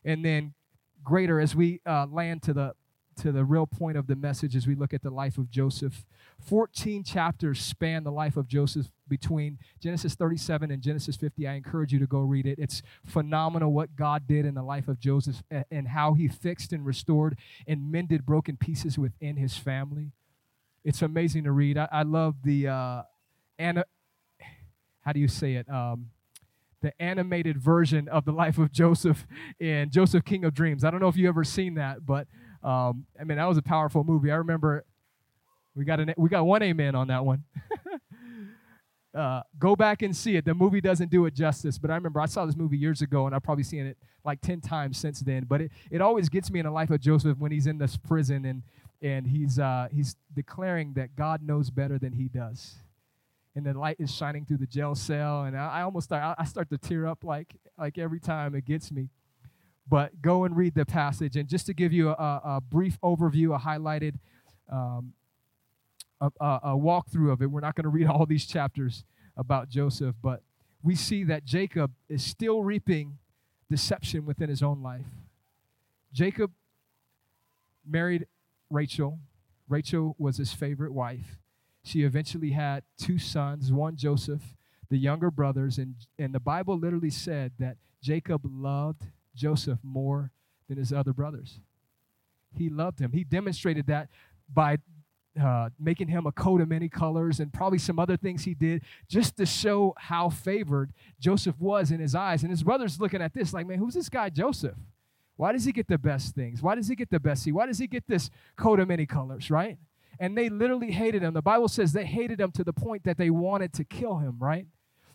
And 0.04 0.24
then 0.24 0.54
greater 1.02 1.40
as 1.40 1.56
we 1.56 1.80
uh, 1.86 2.06
land 2.06 2.42
to 2.42 2.52
the 2.52 2.74
to 3.16 3.32
the 3.32 3.44
real 3.44 3.66
point 3.66 3.98
of 3.98 4.06
the 4.06 4.16
message 4.16 4.56
as 4.56 4.66
we 4.66 4.74
look 4.74 4.94
at 4.94 5.02
the 5.02 5.10
life 5.10 5.36
of 5.36 5.50
Joseph. 5.50 6.06
14 6.42 7.04
chapters 7.04 7.60
span 7.60 8.02
the 8.02 8.12
life 8.12 8.36
of 8.36 8.48
Joseph 8.48 8.86
between 9.08 9.58
Genesis 9.78 10.14
37 10.14 10.70
and 10.70 10.82
Genesis 10.82 11.16
50. 11.16 11.46
I 11.46 11.54
encourage 11.54 11.92
you 11.92 11.98
to 11.98 12.06
go 12.06 12.20
read 12.20 12.46
it. 12.46 12.58
It's 12.58 12.82
phenomenal 13.04 13.72
what 13.72 13.94
God 13.94 14.26
did 14.26 14.46
in 14.46 14.54
the 14.54 14.62
life 14.62 14.88
of 14.88 14.98
Joseph 14.98 15.42
and 15.70 15.88
how 15.88 16.14
he 16.14 16.28
fixed 16.28 16.72
and 16.72 16.86
restored 16.86 17.36
and 17.66 17.92
mended 17.92 18.24
broken 18.24 18.56
pieces 18.56 18.98
within 18.98 19.36
his 19.36 19.56
family. 19.56 20.12
It's 20.84 21.02
amazing 21.02 21.44
to 21.44 21.52
read. 21.52 21.76
I, 21.76 21.88
I 21.90 22.02
love 22.02 22.36
the, 22.42 22.68
uh, 22.68 23.02
how 23.58 25.12
do 25.12 25.20
you 25.20 25.28
say 25.28 25.54
it? 25.54 25.68
Um, 25.68 26.10
the 26.80 26.92
animated 27.00 27.58
version 27.58 28.08
of 28.08 28.24
the 28.24 28.32
life 28.44 28.58
of 28.58 28.72
Joseph 28.72 29.26
in 29.58 29.90
Joseph 29.90 30.24
King 30.24 30.44
of 30.44 30.54
Dreams. 30.54 30.84
I 30.84 30.90
don't 30.90 31.00
know 31.00 31.08
if 31.08 31.16
you 31.16 31.28
ever 31.28 31.44
seen 31.44 31.74
that, 31.74 32.04
but 32.06 32.26
um, 32.62 33.06
I 33.18 33.24
mean, 33.24 33.38
that 33.38 33.46
was 33.48 33.58
a 33.58 33.62
powerful 33.62 34.04
movie. 34.04 34.30
I 34.30 34.36
remember 34.36 34.84
we 35.74 35.84
got 35.84 36.00
an 36.00 36.14
we 36.16 36.28
got 36.28 36.44
one 36.44 36.62
amen 36.62 36.94
on 36.94 37.08
that 37.08 37.24
one. 37.24 37.44
uh, 39.14 39.42
go 39.58 39.76
back 39.76 40.02
and 40.02 40.14
see 40.14 40.36
it. 40.36 40.44
The 40.44 40.54
movie 40.54 40.80
doesn't 40.80 41.10
do 41.10 41.26
it 41.26 41.34
justice, 41.34 41.78
but 41.78 41.90
I 41.90 41.94
remember 41.94 42.20
I 42.20 42.26
saw 42.26 42.44
this 42.44 42.56
movie 42.56 42.76
years 42.76 43.02
ago, 43.02 43.26
and 43.26 43.34
I've 43.34 43.42
probably 43.42 43.64
seen 43.64 43.86
it 43.86 43.96
like 44.24 44.40
ten 44.40 44.60
times 44.60 44.98
since 44.98 45.20
then. 45.20 45.44
But 45.44 45.62
it, 45.62 45.70
it 45.90 46.00
always 46.00 46.28
gets 46.28 46.50
me 46.50 46.60
in 46.60 46.66
the 46.66 46.72
life 46.72 46.90
of 46.90 47.00
Joseph 47.00 47.38
when 47.38 47.52
he's 47.52 47.66
in 47.66 47.78
this 47.78 47.96
prison 47.96 48.44
and 48.44 48.62
and 49.02 49.26
he's 49.26 49.58
uh, 49.58 49.88
he's 49.90 50.16
declaring 50.34 50.94
that 50.94 51.16
God 51.16 51.42
knows 51.42 51.70
better 51.70 51.98
than 51.98 52.12
he 52.12 52.28
does, 52.28 52.76
and 53.54 53.64
the 53.66 53.78
light 53.78 53.96
is 53.98 54.10
shining 54.10 54.44
through 54.44 54.58
the 54.58 54.66
jail 54.66 54.94
cell, 54.94 55.44
and 55.44 55.56
I, 55.56 55.80
I 55.80 55.82
almost 55.82 56.04
start 56.04 56.36
I 56.38 56.44
start 56.44 56.70
to 56.70 56.78
tear 56.78 57.06
up 57.06 57.24
like 57.24 57.54
like 57.78 57.98
every 57.98 58.20
time 58.20 58.54
it 58.54 58.64
gets 58.64 58.90
me 58.90 59.08
but 59.90 60.22
go 60.22 60.44
and 60.44 60.56
read 60.56 60.74
the 60.74 60.86
passage. 60.86 61.36
And 61.36 61.48
just 61.48 61.66
to 61.66 61.74
give 61.74 61.92
you 61.92 62.10
a, 62.10 62.40
a 62.44 62.60
brief 62.60 62.98
overview, 63.02 63.54
a 63.54 63.58
highlighted 63.58 64.14
um, 64.70 65.12
a, 66.20 66.30
a, 66.40 66.60
a 66.62 66.76
walkthrough 66.76 67.32
of 67.32 67.42
it, 67.42 67.50
we're 67.50 67.60
not 67.60 67.74
going 67.74 67.84
to 67.84 67.90
read 67.90 68.06
all 68.06 68.24
these 68.24 68.46
chapters 68.46 69.04
about 69.36 69.68
Joseph, 69.68 70.14
but 70.22 70.42
we 70.82 70.94
see 70.94 71.24
that 71.24 71.44
Jacob 71.44 71.90
is 72.08 72.24
still 72.24 72.62
reaping 72.62 73.18
deception 73.68 74.24
within 74.24 74.48
his 74.48 74.62
own 74.62 74.82
life. 74.82 75.06
Jacob 76.12 76.52
married 77.86 78.26
Rachel. 78.70 79.18
Rachel 79.68 80.14
was 80.18 80.36
his 80.36 80.52
favorite 80.52 80.92
wife. 80.92 81.38
She 81.82 82.02
eventually 82.02 82.50
had 82.50 82.82
two 82.98 83.18
sons, 83.18 83.72
one 83.72 83.96
Joseph, 83.96 84.56
the 84.88 84.98
younger 84.98 85.30
brothers, 85.30 85.78
and, 85.78 85.94
and 86.18 86.34
the 86.34 86.40
Bible 86.40 86.78
literally 86.78 87.10
said 87.10 87.52
that 87.58 87.76
Jacob 88.02 88.42
loved 88.44 89.02
Joseph 89.34 89.78
more 89.82 90.30
than 90.68 90.78
his 90.78 90.92
other 90.92 91.12
brothers. 91.12 91.60
He 92.56 92.68
loved 92.68 92.98
him. 92.98 93.12
He 93.12 93.24
demonstrated 93.24 93.86
that 93.86 94.08
by 94.52 94.78
uh, 95.40 95.70
making 95.78 96.08
him 96.08 96.26
a 96.26 96.32
coat 96.32 96.60
of 96.60 96.68
many 96.68 96.88
colors 96.88 97.38
and 97.38 97.52
probably 97.52 97.78
some 97.78 97.98
other 97.98 98.16
things 98.16 98.44
he 98.44 98.54
did 98.54 98.82
just 99.08 99.36
to 99.36 99.46
show 99.46 99.94
how 99.96 100.28
favored 100.28 100.92
Joseph 101.20 101.58
was 101.60 101.90
in 101.92 102.00
his 102.00 102.14
eyes. 102.14 102.42
And 102.42 102.50
his 102.50 102.64
brothers 102.64 103.00
looking 103.00 103.22
at 103.22 103.32
this 103.32 103.52
like, 103.52 103.66
man, 103.66 103.78
who's 103.78 103.94
this 103.94 104.08
guy 104.08 104.28
Joseph? 104.28 104.76
Why 105.40 105.52
does 105.52 105.64
he 105.64 105.72
get 105.72 105.88
the 105.88 105.96
best 105.96 106.34
things? 106.34 106.60
Why 106.60 106.74
does 106.74 106.86
he 106.86 106.94
get 106.94 107.08
the 107.08 107.18
best 107.18 107.44
seat? 107.44 107.52
Why 107.52 107.64
does 107.64 107.78
he 107.78 107.86
get 107.86 108.06
this 108.06 108.28
coat 108.58 108.78
of 108.78 108.88
many 108.88 109.06
colors, 109.06 109.50
right? 109.50 109.78
And 110.18 110.36
they 110.36 110.50
literally 110.50 110.90
hated 110.90 111.22
him. 111.22 111.32
The 111.32 111.40
Bible 111.40 111.66
says 111.66 111.94
they 111.94 112.04
hated 112.04 112.38
him 112.38 112.50
to 112.52 112.62
the 112.62 112.74
point 112.74 113.04
that 113.04 113.16
they 113.16 113.30
wanted 113.30 113.72
to 113.72 113.84
kill 113.84 114.18
him, 114.18 114.36
right? 114.38 114.66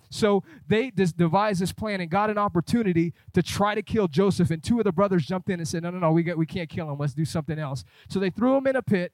So 0.09 0.43
they 0.67 0.89
devised 0.89 1.61
this 1.61 1.73
plan 1.73 2.01
and 2.01 2.09
got 2.09 2.31
an 2.31 2.39
opportunity 2.39 3.13
to 3.33 3.43
try 3.43 3.75
to 3.75 3.83
kill 3.83 4.07
Joseph. 4.07 4.49
And 4.49 4.63
two 4.63 4.79
of 4.79 4.85
the 4.85 4.91
brothers 4.91 5.27
jumped 5.27 5.47
in 5.51 5.59
and 5.59 5.67
said, 5.67 5.83
No, 5.83 5.91
no, 5.91 5.99
no, 5.99 6.11
we, 6.11 6.23
got, 6.23 6.37
we 6.37 6.47
can't 6.47 6.69
kill 6.69 6.89
him. 6.89 6.97
Let's 6.97 7.13
do 7.13 7.23
something 7.23 7.59
else. 7.59 7.83
So 8.09 8.19
they 8.19 8.31
threw 8.31 8.57
him 8.57 8.65
in 8.65 8.75
a 8.75 8.81
pit. 8.81 9.11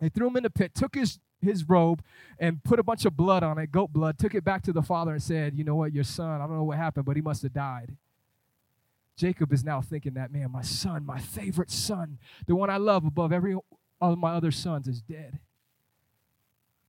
They 0.00 0.08
threw 0.08 0.26
him 0.26 0.38
in 0.38 0.42
the 0.42 0.50
pit, 0.50 0.74
took 0.74 0.96
his, 0.96 1.20
his 1.40 1.68
robe, 1.68 2.02
and 2.40 2.64
put 2.64 2.80
a 2.80 2.82
bunch 2.82 3.04
of 3.04 3.16
blood 3.16 3.44
on 3.44 3.58
it, 3.58 3.70
goat 3.70 3.92
blood, 3.92 4.18
took 4.18 4.34
it 4.34 4.42
back 4.42 4.62
to 4.62 4.72
the 4.72 4.82
father 4.82 5.12
and 5.12 5.22
said, 5.22 5.56
You 5.56 5.62
know 5.62 5.76
what, 5.76 5.92
your 5.92 6.02
son, 6.02 6.40
I 6.40 6.48
don't 6.48 6.56
know 6.56 6.64
what 6.64 6.78
happened, 6.78 7.04
but 7.04 7.14
he 7.14 7.22
must 7.22 7.42
have 7.42 7.52
died. 7.52 7.96
Jacob 9.16 9.52
is 9.52 9.62
now 9.62 9.80
thinking 9.80 10.14
that, 10.14 10.32
man, 10.32 10.50
my 10.50 10.62
son, 10.62 11.04
my 11.04 11.18
favorite 11.20 11.70
son, 11.70 12.18
the 12.46 12.56
one 12.56 12.70
I 12.70 12.76
love 12.76 13.04
above 13.04 13.32
every 13.32 13.56
of 14.00 14.18
my 14.18 14.32
other 14.32 14.50
sons, 14.50 14.88
is 14.88 15.00
dead. 15.00 15.38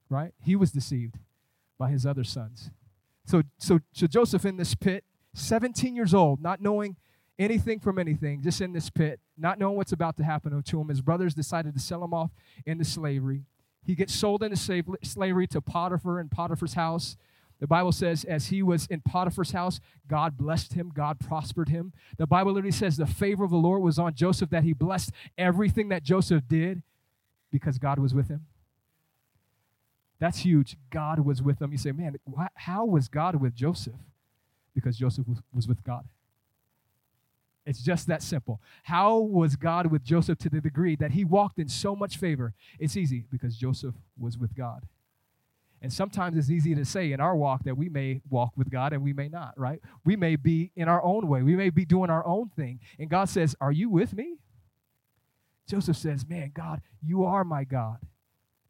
Right? 0.09 0.33
He 0.41 0.55
was 0.55 0.71
deceived 0.71 1.17
by 1.77 1.89
his 1.89 2.05
other 2.05 2.23
sons. 2.23 2.69
So, 3.25 3.43
so, 3.57 3.79
so 3.93 4.07
Joseph 4.07 4.45
in 4.45 4.57
this 4.57 4.75
pit, 4.75 5.03
17 5.33 5.95
years 5.95 6.13
old, 6.13 6.41
not 6.41 6.61
knowing 6.61 6.97
anything 7.39 7.79
from 7.79 7.97
anything, 7.97 8.41
just 8.41 8.61
in 8.61 8.73
this 8.73 8.89
pit, 8.89 9.19
not 9.37 9.57
knowing 9.57 9.75
what's 9.75 9.91
about 9.91 10.17
to 10.17 10.23
happen 10.23 10.61
to 10.61 10.81
him. 10.81 10.87
His 10.89 11.01
brothers 11.01 11.33
decided 11.33 11.73
to 11.73 11.79
sell 11.79 12.03
him 12.03 12.13
off 12.13 12.31
into 12.65 12.85
slavery. 12.85 13.45
He 13.85 13.95
gets 13.95 14.13
sold 14.13 14.43
into 14.43 14.55
slavery 15.03 15.47
to 15.47 15.61
Potiphar 15.61 16.19
in 16.19 16.29
Potiphar's 16.29 16.75
house. 16.75 17.17
The 17.63 17.67
Bible 17.67 17.93
says, 17.93 18.25
as 18.25 18.47
he 18.47 18.61
was 18.61 18.87
in 18.87 18.99
Potiphar's 18.99 19.53
house, 19.53 19.79
God 20.05 20.35
blessed 20.35 20.73
him, 20.73 20.91
God 20.93 21.17
prospered 21.17 21.69
him. 21.69 21.93
The 22.17 22.27
Bible 22.27 22.51
literally 22.51 22.73
says 22.73 22.97
the 22.97 23.05
favor 23.05 23.45
of 23.45 23.51
the 23.51 23.55
Lord 23.55 23.81
was 23.81 23.97
on 23.97 24.15
Joseph, 24.15 24.49
that 24.49 24.65
he 24.65 24.73
blessed 24.73 25.13
everything 25.37 25.87
that 25.87 26.03
Joseph 26.03 26.45
did 26.45 26.83
because 27.53 27.77
God 27.77 27.99
was 27.99 28.13
with 28.13 28.27
him. 28.27 28.47
That's 30.19 30.39
huge. 30.39 30.75
God 30.89 31.19
was 31.19 31.41
with 31.41 31.59
them. 31.59 31.71
You 31.71 31.77
say, 31.77 31.93
man, 31.93 32.17
how 32.55 32.83
was 32.83 33.07
God 33.07 33.35
with 33.35 33.55
Joseph? 33.55 33.93
Because 34.75 34.97
Joseph 34.97 35.25
was 35.53 35.65
with 35.65 35.85
God. 35.85 36.03
It's 37.65 37.81
just 37.81 38.07
that 38.07 38.21
simple. 38.21 38.59
How 38.83 39.19
was 39.19 39.55
God 39.55 39.87
with 39.87 40.03
Joseph 40.03 40.37
to 40.39 40.49
the 40.49 40.59
degree 40.59 40.97
that 40.97 41.11
he 41.11 41.23
walked 41.23 41.59
in 41.59 41.69
so 41.69 41.95
much 41.95 42.17
favor? 42.17 42.53
It's 42.77 42.97
easy 42.97 43.23
because 43.31 43.55
Joseph 43.55 43.95
was 44.19 44.37
with 44.37 44.53
God. 44.53 44.85
And 45.83 45.91
sometimes 45.91 46.37
it's 46.37 46.49
easy 46.49 46.73
to 46.75 46.85
say 46.85 47.11
in 47.11 47.19
our 47.19 47.35
walk 47.35 47.65
that 47.65 47.77
we 47.77 47.89
may 47.89 48.21
walk 48.29 48.53
with 48.55 48.71
God 48.71 48.93
and 48.93 49.03
we 49.03 49.11
may 49.11 49.27
not, 49.27 49.53
right? 49.57 49.81
We 50.05 50.15
may 50.15 50.37
be 50.37 50.71
in 50.77 50.87
our 50.87 51.03
own 51.03 51.27
way. 51.27 51.43
We 51.43 51.57
may 51.57 51.69
be 51.69 51.83
doing 51.83 52.09
our 52.09 52.25
own 52.25 52.49
thing. 52.55 52.79
And 52.97 53.09
God 53.09 53.25
says, 53.25 53.53
Are 53.59 53.71
you 53.71 53.89
with 53.89 54.13
me? 54.13 54.37
Joseph 55.67 55.97
says, 55.97 56.25
Man, 56.25 56.51
God, 56.53 56.81
you 57.05 57.25
are 57.25 57.43
my 57.43 57.65
God. 57.65 57.97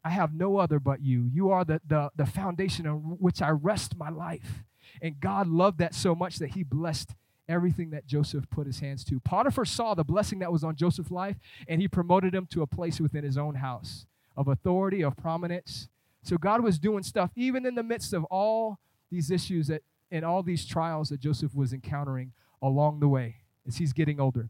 I 0.03 0.09
have 0.09 0.33
no 0.33 0.57
other 0.57 0.79
but 0.79 1.01
you. 1.01 1.29
You 1.31 1.51
are 1.51 1.63
the, 1.63 1.79
the, 1.87 2.09
the 2.15 2.25
foundation 2.25 2.87
on 2.87 2.97
which 3.19 3.43
I 3.43 3.49
rest 3.49 3.95
my 3.95 4.09
life. 4.09 4.63
And 4.99 5.19
God 5.19 5.47
loved 5.47 5.77
that 5.77 5.93
so 5.93 6.15
much 6.15 6.37
that 6.37 6.51
he 6.51 6.63
blessed 6.63 7.11
everything 7.47 7.91
that 7.91 8.07
Joseph 8.07 8.49
put 8.49 8.67
his 8.67 8.79
hands 8.79 9.03
to. 9.05 9.19
Potiphar 9.19 9.65
saw 9.65 9.93
the 9.93 10.03
blessing 10.03 10.39
that 10.39 10.51
was 10.51 10.63
on 10.63 10.75
Joseph's 10.75 11.11
life, 11.11 11.37
and 11.67 11.79
he 11.79 11.87
promoted 11.87 12.33
him 12.33 12.47
to 12.47 12.61
a 12.63 12.67
place 12.67 12.99
within 12.99 13.23
his 13.23 13.37
own 13.37 13.55
house 13.55 14.05
of 14.35 14.47
authority, 14.47 15.03
of 15.03 15.15
prominence. 15.15 15.89
So 16.23 16.37
God 16.37 16.63
was 16.63 16.79
doing 16.79 17.03
stuff 17.03 17.31
even 17.35 17.65
in 17.65 17.75
the 17.75 17.83
midst 17.83 18.13
of 18.13 18.23
all 18.25 18.79
these 19.11 19.29
issues 19.29 19.67
that 19.67 19.83
and 20.11 20.23
all 20.23 20.43
these 20.43 20.65
trials 20.65 21.09
that 21.09 21.19
Joseph 21.19 21.55
was 21.55 21.73
encountering 21.73 22.33
along 22.61 22.99
the 22.99 23.07
way 23.07 23.35
as 23.67 23.77
he's 23.77 23.93
getting 23.93 24.19
older. 24.19 24.49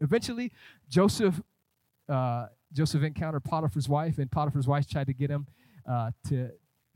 Eventually, 0.00 0.52
Joseph 0.88 1.40
uh, 2.08 2.46
Joseph 2.72 3.02
encountered 3.02 3.44
Potiphar's 3.44 3.88
wife, 3.88 4.18
and 4.18 4.30
Potiphar's 4.30 4.68
wife 4.68 4.88
tried 4.88 5.06
to 5.06 5.12
get 5.12 5.30
him 5.30 5.46
uh, 5.88 6.10
to 6.28 6.50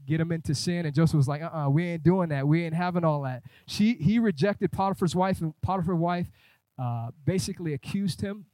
get 0.06 0.20
him 0.20 0.32
into 0.32 0.54
sin. 0.54 0.86
And 0.86 0.94
Joseph 0.94 1.16
was 1.16 1.28
like, 1.28 1.42
uh-uh, 1.42 1.68
we 1.70 1.84
ain't 1.84 2.02
doing 2.02 2.28
that. 2.28 2.46
We 2.46 2.64
ain't 2.64 2.74
having 2.74 3.04
all 3.04 3.22
that. 3.22 3.42
She, 3.66 3.94
he 3.94 4.18
rejected 4.18 4.70
Potiphar's 4.70 5.16
wife, 5.16 5.40
and 5.40 5.54
Potiphar's 5.62 5.98
wife 5.98 6.30
uh, 6.78 7.08
basically 7.24 7.72
accused 7.72 8.20
him 8.20 8.46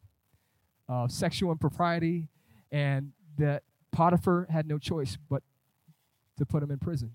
of 0.88 1.10
sexual 1.10 1.52
impropriety, 1.52 2.28
and 2.70 3.12
that 3.38 3.62
Potiphar 3.92 4.46
had 4.50 4.66
no 4.66 4.78
choice 4.78 5.18
but 5.28 5.42
to 6.40 6.46
put 6.46 6.62
him 6.62 6.70
in 6.70 6.78
prison. 6.78 7.12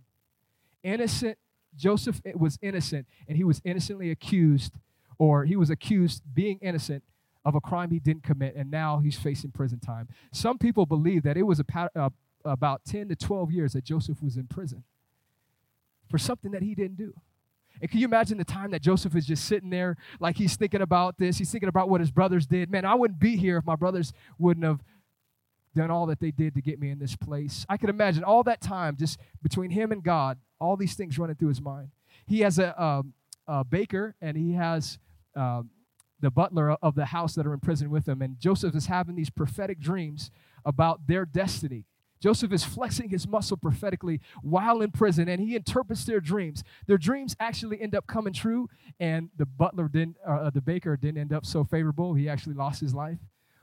Innocent, 0.83 1.37
Joseph 1.75 2.21
was 2.35 2.57
innocent, 2.61 3.07
and 3.27 3.37
he 3.37 3.43
was 3.43 3.61
innocently 3.65 4.11
accused, 4.11 4.77
or 5.17 5.43
he 5.45 5.55
was 5.55 5.69
accused 5.69 6.23
being 6.33 6.57
innocent 6.61 7.03
of 7.43 7.55
a 7.55 7.61
crime 7.61 7.91
he 7.91 7.99
didn't 7.99 8.23
commit, 8.23 8.55
and 8.55 8.71
now 8.71 8.99
he's 8.99 9.17
facing 9.17 9.51
prison 9.51 9.79
time. 9.79 10.07
Some 10.31 10.57
people 10.57 10.85
believe 10.85 11.23
that 11.23 11.37
it 11.37 11.43
was 11.43 11.59
a, 11.59 11.89
uh, 11.95 12.09
about 12.43 12.85
10 12.85 13.09
to 13.09 13.15
12 13.15 13.51
years 13.51 13.73
that 13.73 13.83
Joseph 13.83 14.21
was 14.21 14.37
in 14.37 14.47
prison 14.47 14.83
for 16.09 16.17
something 16.17 16.51
that 16.51 16.61
he 16.61 16.75
didn't 16.75 16.97
do. 16.97 17.13
And 17.81 17.91
can 17.91 17.99
you 17.99 18.05
imagine 18.05 18.37
the 18.37 18.45
time 18.45 18.71
that 18.71 18.81
Joseph 18.81 19.15
is 19.15 19.25
just 19.25 19.45
sitting 19.45 19.69
there, 19.69 19.97
like 20.19 20.37
he's 20.37 20.55
thinking 20.55 20.81
about 20.81 21.17
this? 21.17 21.37
He's 21.37 21.51
thinking 21.51 21.69
about 21.69 21.89
what 21.89 21.99
his 21.99 22.09
brothers 22.09 22.45
did. 22.45 22.71
Man, 22.71 22.85
I 22.85 22.95
wouldn't 22.95 23.19
be 23.19 23.35
here 23.35 23.57
if 23.57 23.65
my 23.65 23.75
brothers 23.75 24.13
wouldn't 24.39 24.65
have 24.65 24.81
done 25.75 25.91
all 25.91 26.05
that 26.07 26.19
they 26.19 26.31
did 26.31 26.55
to 26.55 26.61
get 26.61 26.79
me 26.79 26.89
in 26.89 26.99
this 26.99 27.15
place. 27.15 27.65
I 27.69 27.77
could 27.77 27.89
imagine 27.89 28.23
all 28.23 28.43
that 28.43 28.61
time 28.61 28.95
just 28.97 29.19
between 29.43 29.71
him 29.71 29.91
and 29.91 30.03
God, 30.03 30.39
all 30.59 30.75
these 30.75 30.95
things 30.95 31.19
running 31.19 31.35
through 31.35 31.49
his 31.49 31.61
mind. 31.61 31.89
He 32.25 32.39
has 32.39 32.57
a, 32.57 32.81
um, 32.81 33.13
a 33.47 33.63
baker 33.63 34.15
and 34.21 34.35
he 34.35 34.53
has 34.53 34.97
um, 35.35 35.69
the 36.19 36.31
butler 36.31 36.71
of 36.71 36.95
the 36.95 37.05
house 37.05 37.35
that 37.35 37.45
are 37.45 37.53
in 37.53 37.59
prison 37.59 37.91
with 37.91 38.07
him. 38.07 38.21
And 38.21 38.39
Joseph 38.39 38.75
is 38.75 38.87
having 38.87 39.15
these 39.15 39.29
prophetic 39.29 39.79
dreams 39.79 40.31
about 40.65 41.07
their 41.07 41.25
destiny. 41.25 41.85
Joseph 42.21 42.53
is 42.53 42.63
flexing 42.63 43.09
his 43.09 43.27
muscle 43.27 43.57
prophetically 43.57 44.21
while 44.41 44.81
in 44.81 44.89
prison, 44.89 45.27
and 45.27 45.41
he 45.41 45.55
interprets 45.55 46.05
their 46.05 46.19
dreams. 46.19 46.63
Their 46.87 46.97
dreams 46.97 47.35
actually 47.39 47.81
end 47.81 47.93
up 47.93 48.07
coming 48.07 48.33
true, 48.33 48.69
and 48.99 49.29
the 49.37 49.45
butler 49.45 49.87
didn't, 49.87 50.17
uh, 50.25 50.49
the 50.49 50.61
baker 50.61 50.97
didn't 50.97 51.19
end 51.19 51.33
up 51.33 51.45
so 51.45 51.63
favorable. 51.63 52.13
He 52.13 52.27
actually 52.27 52.55
lost 52.55 52.81
his 52.81 52.95
life. 52.95 53.19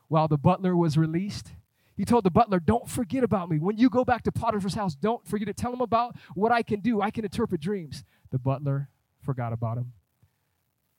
While 0.09 0.29
the 0.29 0.37
butler 0.37 0.77
was 0.77 0.99
released, 0.99 1.53
he 1.97 2.05
told 2.05 2.25
the 2.25 2.31
butler, 2.31 2.61
Don't 2.61 2.89
forget 2.89 3.25
about 3.25 3.49
me. 3.49 3.59
When 3.59 3.77
you 3.77 3.91
go 3.91 4.05
back 4.05 4.23
to 4.25 4.33
Potiphar's 4.33 4.75
house, 4.75 4.95
don't 4.95 5.27
forget 5.27 5.49
to 5.49 5.55
tell 5.55 5.73
him 5.73 5.81
about 5.81 6.17
what 6.35 6.53
I 6.53 6.63
can 6.63 6.81
do. 6.81 7.01
I 7.01 7.11
can 7.11 7.25
interpret 7.25 7.61
dreams. 7.61 8.05
The 8.31 8.39
butler 8.39 8.89
forgot 9.21 9.53
about 9.53 9.79
him, 9.79 9.93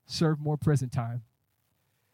served 0.06 0.40
more 0.40 0.58
prison 0.58 0.90
time. 0.90 1.24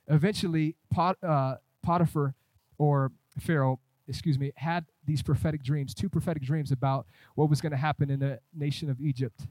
Eventually, 0.08 0.76
Pot, 0.90 1.18
uh, 1.24 1.56
Potiphar 1.84 2.34
or 2.78 3.12
Pharaoh, 3.40 3.80
excuse 4.08 4.40
me, 4.40 4.52
had 4.56 4.86
these 5.06 5.22
prophetic 5.22 5.62
dreams, 5.62 5.94
two 5.94 6.10
prophetic 6.10 6.42
dreams 6.42 6.72
about 6.72 7.06
what 7.36 7.50
was 7.50 7.62
going 7.62 7.72
to 7.72 7.78
happen 7.78 8.10
in 8.10 8.20
the 8.20 8.40
nation 8.56 8.90
of 8.90 9.00
Egypt. 9.00 9.42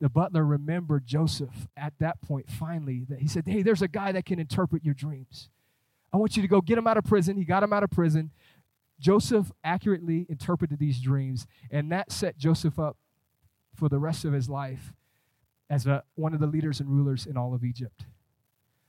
The 0.00 0.08
butler 0.08 0.44
remembered 0.44 1.06
Joseph 1.06 1.68
at 1.76 1.92
that 1.98 2.22
point, 2.22 2.50
finally, 2.50 3.04
that 3.10 3.20
he 3.20 3.28
said, 3.28 3.44
Hey, 3.46 3.62
there's 3.62 3.82
a 3.82 3.88
guy 3.88 4.12
that 4.12 4.24
can 4.24 4.38
interpret 4.38 4.82
your 4.82 4.94
dreams. 4.94 5.50
I 6.12 6.16
want 6.16 6.36
you 6.36 6.42
to 6.42 6.48
go 6.48 6.60
get 6.60 6.78
him 6.78 6.86
out 6.86 6.96
of 6.96 7.04
prison. 7.04 7.36
He 7.36 7.44
got 7.44 7.62
him 7.62 7.72
out 7.72 7.82
of 7.82 7.90
prison. 7.90 8.30
Joseph 8.98 9.50
accurately 9.64 10.26
interpreted 10.28 10.78
these 10.78 11.00
dreams, 11.00 11.46
and 11.70 11.90
that 11.90 12.12
set 12.12 12.36
Joseph 12.36 12.78
up 12.78 12.96
for 13.74 13.88
the 13.88 13.98
rest 13.98 14.24
of 14.24 14.32
his 14.32 14.48
life 14.48 14.92
as 15.70 15.86
a, 15.86 16.02
one 16.16 16.34
of 16.34 16.40
the 16.40 16.46
leaders 16.46 16.80
and 16.80 16.88
rulers 16.90 17.26
in 17.26 17.36
all 17.36 17.54
of 17.54 17.64
Egypt. 17.64 18.04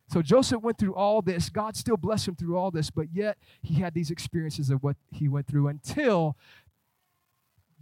So 0.10 0.22
Joseph 0.22 0.62
went 0.62 0.78
through 0.78 0.96
all 0.96 1.22
this. 1.22 1.50
God 1.50 1.78
still 1.78 1.96
blessed 1.96 2.28
him 2.28 2.36
through 2.36 2.58
all 2.58 2.72
this, 2.72 2.90
but 2.90 3.08
yet 3.14 3.38
he 3.62 3.76
had 3.76 3.94
these 3.94 4.12
experiences 4.12 4.70
of 4.70 4.84
what 4.84 4.98
he 5.10 5.30
went 5.30 5.48
through 5.48 5.70
until 5.70 6.36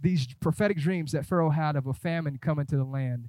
these 0.00 0.32
prophetic 0.34 0.78
dreams 0.78 1.10
that 1.12 1.26
Pharaoh 1.26 1.50
had 1.50 1.74
of 1.74 1.86
a 1.86 1.92
famine 1.92 2.38
coming 2.38 2.66
to 2.66 2.76
the 2.76 2.84
land 2.84 3.28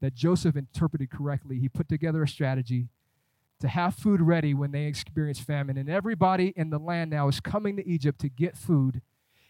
that 0.00 0.14
Joseph 0.14 0.56
interpreted 0.56 1.10
correctly. 1.10 1.60
He 1.60 1.68
put 1.68 1.88
together 1.88 2.22
a 2.24 2.28
strategy 2.28 2.88
to 3.60 3.68
have 3.68 3.94
food 3.94 4.20
ready 4.20 4.54
when 4.54 4.72
they 4.72 4.84
experience 4.84 5.38
famine. 5.38 5.76
And 5.76 5.88
everybody 5.88 6.52
in 6.56 6.70
the 6.70 6.78
land 6.78 7.10
now 7.10 7.28
is 7.28 7.40
coming 7.40 7.76
to 7.76 7.86
Egypt 7.86 8.20
to 8.20 8.28
get 8.28 8.56
food, 8.56 9.02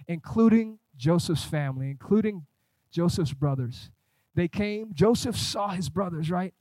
including 0.06 0.78
Joseph's 0.96 1.44
family, 1.44 1.90
including 1.90 2.46
Joseph's 2.90 3.32
brothers. 3.32 3.90
They 4.34 4.48
came, 4.48 4.92
Joseph 4.94 5.36
saw 5.36 5.68
his 5.68 5.88
brothers, 5.88 6.30
right? 6.30 6.54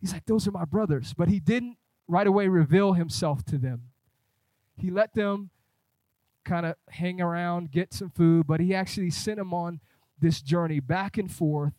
He's 0.00 0.12
like, 0.12 0.26
Those 0.26 0.46
are 0.46 0.52
my 0.52 0.64
brothers. 0.64 1.14
But 1.16 1.28
he 1.28 1.40
didn't 1.40 1.76
right 2.06 2.26
away 2.26 2.48
reveal 2.48 2.94
himself 2.94 3.44
to 3.46 3.58
them. 3.58 3.82
He 4.76 4.90
let 4.90 5.14
them 5.14 5.50
kind 6.44 6.66
of 6.66 6.76
hang 6.88 7.20
around, 7.20 7.70
get 7.70 7.92
some 7.92 8.10
food, 8.10 8.46
but 8.46 8.60
he 8.60 8.74
actually 8.74 9.10
sent 9.10 9.36
them 9.36 9.52
on 9.52 9.80
this 10.18 10.40
journey 10.40 10.80
back 10.80 11.18
and 11.18 11.30
forth. 11.30 11.74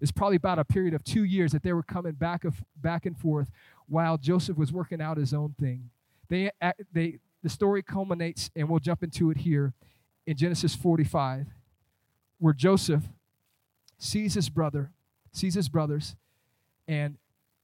It's 0.00 0.12
probably 0.12 0.36
about 0.36 0.58
a 0.58 0.64
period 0.64 0.94
of 0.94 1.04
two 1.04 1.24
years 1.24 1.52
that 1.52 1.62
they 1.62 1.72
were 1.72 1.82
coming 1.82 2.12
back, 2.12 2.44
of, 2.44 2.62
back 2.76 3.06
and 3.06 3.16
forth 3.16 3.50
while 3.86 4.16
Joseph 4.16 4.56
was 4.56 4.72
working 4.72 5.00
out 5.00 5.16
his 5.16 5.34
own 5.34 5.54
thing. 5.58 5.90
They, 6.28 6.50
they, 6.92 7.18
the 7.42 7.48
story 7.48 7.82
culminates, 7.82 8.50
and 8.54 8.68
we'll 8.68 8.78
jump 8.78 9.02
into 9.02 9.30
it 9.30 9.38
here 9.38 9.74
in 10.26 10.36
Genesis 10.36 10.74
45, 10.74 11.48
where 12.38 12.54
Joseph 12.54 13.02
sees 13.98 14.34
his 14.34 14.48
brother, 14.48 14.92
sees 15.32 15.54
his 15.54 15.68
brothers, 15.68 16.16
and 16.88 17.16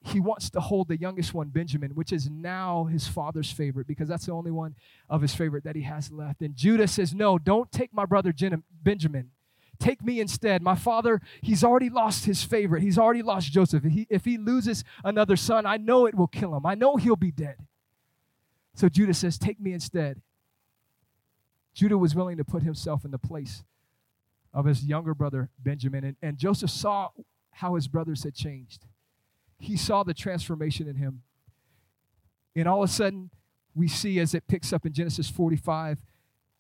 he 0.07 0.21
wants 0.21 0.51
to 0.51 0.61
hold 0.61 0.89
the 0.89 0.99
youngest 0.99 1.35
one, 1.35 1.49
Benjamin, 1.49 1.93
which 1.93 2.13
is 2.13 2.31
now 2.31 2.85
his 2.85 3.09
father's 3.09 3.51
favorite 3.51 3.87
because 3.87 4.09
that's 4.09 4.27
the 4.27 4.33
only 4.33 4.51
one 4.51 4.77
of 5.09 5.23
his 5.23 5.35
favorite 5.35 5.65
that 5.65 5.75
he 5.75 5.83
has 5.83 6.13
left. 6.13 6.43
And 6.43 6.55
Judah 6.55 6.87
says, 6.87 7.15
No, 7.15 7.39
don't 7.39 7.71
take 7.73 7.93
my 7.93 8.05
brother 8.05 8.33
Benjamin. 8.83 9.31
Take 9.79 10.03
me 10.03 10.21
instead. 10.21 10.63
My 10.63 10.75
father, 10.75 11.21
he's 11.43 11.63
already 11.63 11.91
lost 11.91 12.25
his 12.25 12.43
favorite. 12.43 12.83
He's 12.83 12.99
already 12.99 13.23
lost 13.23 13.53
Joseph. 13.53 13.85
If 13.85 13.93
he, 13.93 14.07
if 14.11 14.25
he 14.25 14.39
loses 14.39 14.85
another 15.05 15.37
son, 15.37 15.67
I 15.67 15.77
know 15.77 16.07
it 16.07 16.15
will 16.15 16.27
kill 16.27 16.57
him. 16.57 16.65
I 16.65 16.75
know 16.75 16.97
he'll 16.97 17.17
be 17.17 17.33
dead. 17.33 17.57
So 18.75 18.89
Judah 18.89 19.15
says, 19.15 19.39
Take 19.39 19.61
me 19.61 19.73
instead. 19.73 20.21
Judah 21.75 21.99
was 21.99 22.15
willing 22.15 22.39
to 22.39 22.45
put 22.45 22.63
himself 22.63 23.05
in 23.05 23.11
the 23.11 23.19
place 23.19 23.63
of 24.55 24.65
his 24.65 24.85
younger 24.85 25.15
brother, 25.15 25.51
Benjamin. 25.59 26.05
And, 26.05 26.17
and 26.23 26.39
Joseph 26.39 26.71
saw 26.71 27.11
how 27.51 27.75
his 27.75 27.89
brothers 27.89 28.25
had 28.25 28.35
changed 28.35 28.87
he 29.59 29.77
saw 29.77 30.03
the 30.03 30.15
transformation 30.15 30.89
in 30.89 30.97
him. 30.97 31.23
And 32.55 32.67
all 32.67 32.83
of 32.83 32.91
a 32.91 32.93
sudden, 32.93 33.31
we 33.75 33.89
see 33.89 34.19
as 34.19 34.35
it 34.35 34.47
picks 34.49 34.73
up 34.73 34.87
in 34.87 34.93
Genesis 34.93 35.29
45, 35.29 36.03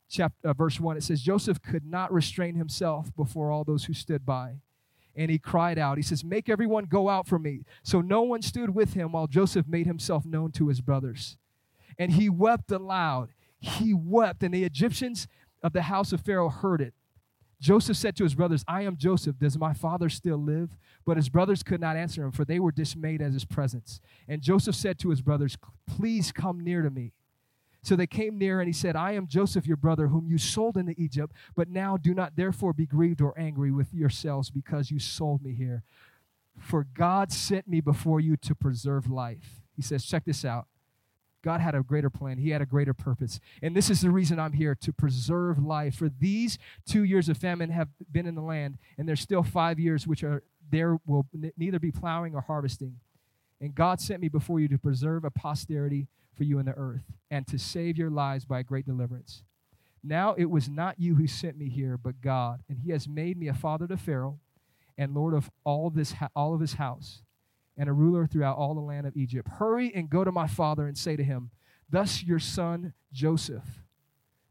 chapter, 0.08 0.48
uh, 0.48 0.52
verse 0.52 0.80
1, 0.80 0.96
it 0.96 1.02
says, 1.02 1.22
Joseph 1.22 1.62
could 1.62 1.84
not 1.84 2.12
restrain 2.12 2.54
himself 2.54 3.14
before 3.16 3.50
all 3.50 3.64
those 3.64 3.84
who 3.84 3.94
stood 3.94 4.24
by. 4.24 4.60
And 5.14 5.30
he 5.30 5.38
cried 5.38 5.78
out, 5.78 5.96
He 5.96 6.02
says, 6.02 6.22
Make 6.22 6.48
everyone 6.48 6.84
go 6.84 7.08
out 7.08 7.26
from 7.26 7.42
me. 7.42 7.62
So 7.82 8.00
no 8.00 8.22
one 8.22 8.42
stood 8.42 8.74
with 8.74 8.94
him 8.94 9.12
while 9.12 9.26
Joseph 9.26 9.66
made 9.66 9.86
himself 9.86 10.26
known 10.26 10.52
to 10.52 10.68
his 10.68 10.80
brothers. 10.80 11.38
And 11.98 12.12
he 12.12 12.28
wept 12.28 12.70
aloud. 12.70 13.30
He 13.58 13.94
wept, 13.94 14.42
and 14.42 14.52
the 14.52 14.64
Egyptians 14.64 15.26
of 15.62 15.72
the 15.72 15.82
house 15.82 16.12
of 16.12 16.20
Pharaoh 16.20 16.50
heard 16.50 16.82
it. 16.82 16.92
Joseph 17.58 17.96
said 17.96 18.14
to 18.16 18.24
his 18.24 18.34
brothers, 18.34 18.64
I 18.68 18.82
am 18.82 18.98
Joseph. 18.98 19.38
Does 19.38 19.56
my 19.56 19.72
father 19.72 20.10
still 20.10 20.36
live? 20.36 20.76
But 21.06 21.16
his 21.16 21.30
brothers 21.30 21.62
could 21.62 21.80
not 21.80 21.96
answer 21.96 22.22
him, 22.22 22.32
for 22.32 22.44
they 22.44 22.60
were 22.60 22.72
dismayed 22.72 23.22
at 23.22 23.32
his 23.32 23.46
presence. 23.46 24.00
And 24.28 24.42
Joseph 24.42 24.74
said 24.74 24.98
to 24.98 25.08
his 25.08 25.22
brothers, 25.22 25.56
Please 25.86 26.32
come 26.32 26.60
near 26.60 26.82
to 26.82 26.90
me. 26.90 27.12
So 27.86 27.94
they 27.94 28.08
came 28.08 28.36
near, 28.36 28.58
and 28.58 28.66
he 28.66 28.72
said, 28.72 28.96
I 28.96 29.12
am 29.12 29.28
Joseph, 29.28 29.64
your 29.64 29.76
brother, 29.76 30.08
whom 30.08 30.26
you 30.26 30.38
sold 30.38 30.76
into 30.76 30.92
Egypt. 31.00 31.32
But 31.54 31.68
now 31.68 31.96
do 31.96 32.14
not 32.14 32.34
therefore 32.34 32.72
be 32.72 32.84
grieved 32.84 33.20
or 33.20 33.32
angry 33.38 33.70
with 33.70 33.94
yourselves 33.94 34.50
because 34.50 34.90
you 34.90 34.98
sold 34.98 35.40
me 35.40 35.52
here. 35.54 35.84
For 36.58 36.82
God 36.82 37.30
sent 37.30 37.68
me 37.68 37.80
before 37.80 38.18
you 38.18 38.36
to 38.38 38.56
preserve 38.56 39.08
life. 39.08 39.60
He 39.76 39.82
says, 39.82 40.04
Check 40.04 40.24
this 40.24 40.44
out. 40.44 40.66
God 41.44 41.60
had 41.60 41.76
a 41.76 41.82
greater 41.84 42.10
plan. 42.10 42.38
He 42.38 42.50
had 42.50 42.60
a 42.60 42.66
greater 42.66 42.92
purpose. 42.92 43.38
And 43.62 43.76
this 43.76 43.88
is 43.88 44.00
the 44.00 44.10
reason 44.10 44.40
I'm 44.40 44.54
here 44.54 44.74
to 44.74 44.92
preserve 44.92 45.64
life. 45.64 45.94
For 45.94 46.08
these 46.08 46.58
two 46.88 47.04
years 47.04 47.28
of 47.28 47.36
famine 47.36 47.70
have 47.70 47.90
been 48.10 48.26
in 48.26 48.34
the 48.34 48.42
land, 48.42 48.78
and 48.98 49.08
there's 49.08 49.20
still 49.20 49.44
five 49.44 49.78
years 49.78 50.08
which 50.08 50.24
are 50.24 50.42
there 50.68 50.98
will 51.06 51.24
neither 51.56 51.78
be 51.78 51.92
plowing 51.92 52.34
or 52.34 52.40
harvesting. 52.40 52.96
And 53.60 53.74
God 53.74 54.00
sent 54.00 54.20
me 54.20 54.28
before 54.28 54.60
you 54.60 54.68
to 54.68 54.78
preserve 54.78 55.24
a 55.24 55.30
posterity 55.30 56.08
for 56.36 56.44
you 56.44 56.58
in 56.58 56.66
the 56.66 56.72
earth 56.72 57.04
and 57.30 57.46
to 57.46 57.58
save 57.58 57.96
your 57.96 58.10
lives 58.10 58.44
by 58.44 58.60
a 58.60 58.64
great 58.64 58.86
deliverance. 58.86 59.42
Now 60.02 60.34
it 60.34 60.50
was 60.50 60.68
not 60.68 61.00
you 61.00 61.14
who 61.14 61.26
sent 61.26 61.56
me 61.56 61.68
here, 61.68 61.96
but 61.96 62.20
God. 62.20 62.60
And 62.68 62.78
he 62.78 62.92
has 62.92 63.08
made 63.08 63.38
me 63.38 63.48
a 63.48 63.54
father 63.54 63.86
to 63.88 63.96
Pharaoh 63.96 64.38
and 64.98 65.14
lord 65.14 65.34
of 65.34 65.50
all 65.64 65.90
this 65.90 66.14
all 66.34 66.54
of 66.54 66.60
his 66.60 66.74
house 66.74 67.22
and 67.76 67.88
a 67.88 67.92
ruler 67.92 68.26
throughout 68.26 68.56
all 68.56 68.74
the 68.74 68.80
land 68.80 69.06
of 69.06 69.16
Egypt. 69.16 69.48
Hurry 69.58 69.92
and 69.94 70.08
go 70.08 70.24
to 70.24 70.32
my 70.32 70.46
father 70.46 70.86
and 70.86 70.96
say 70.96 71.16
to 71.16 71.24
him, 71.24 71.50
Thus 71.90 72.22
your 72.22 72.38
son 72.38 72.94
Joseph, 73.12 73.82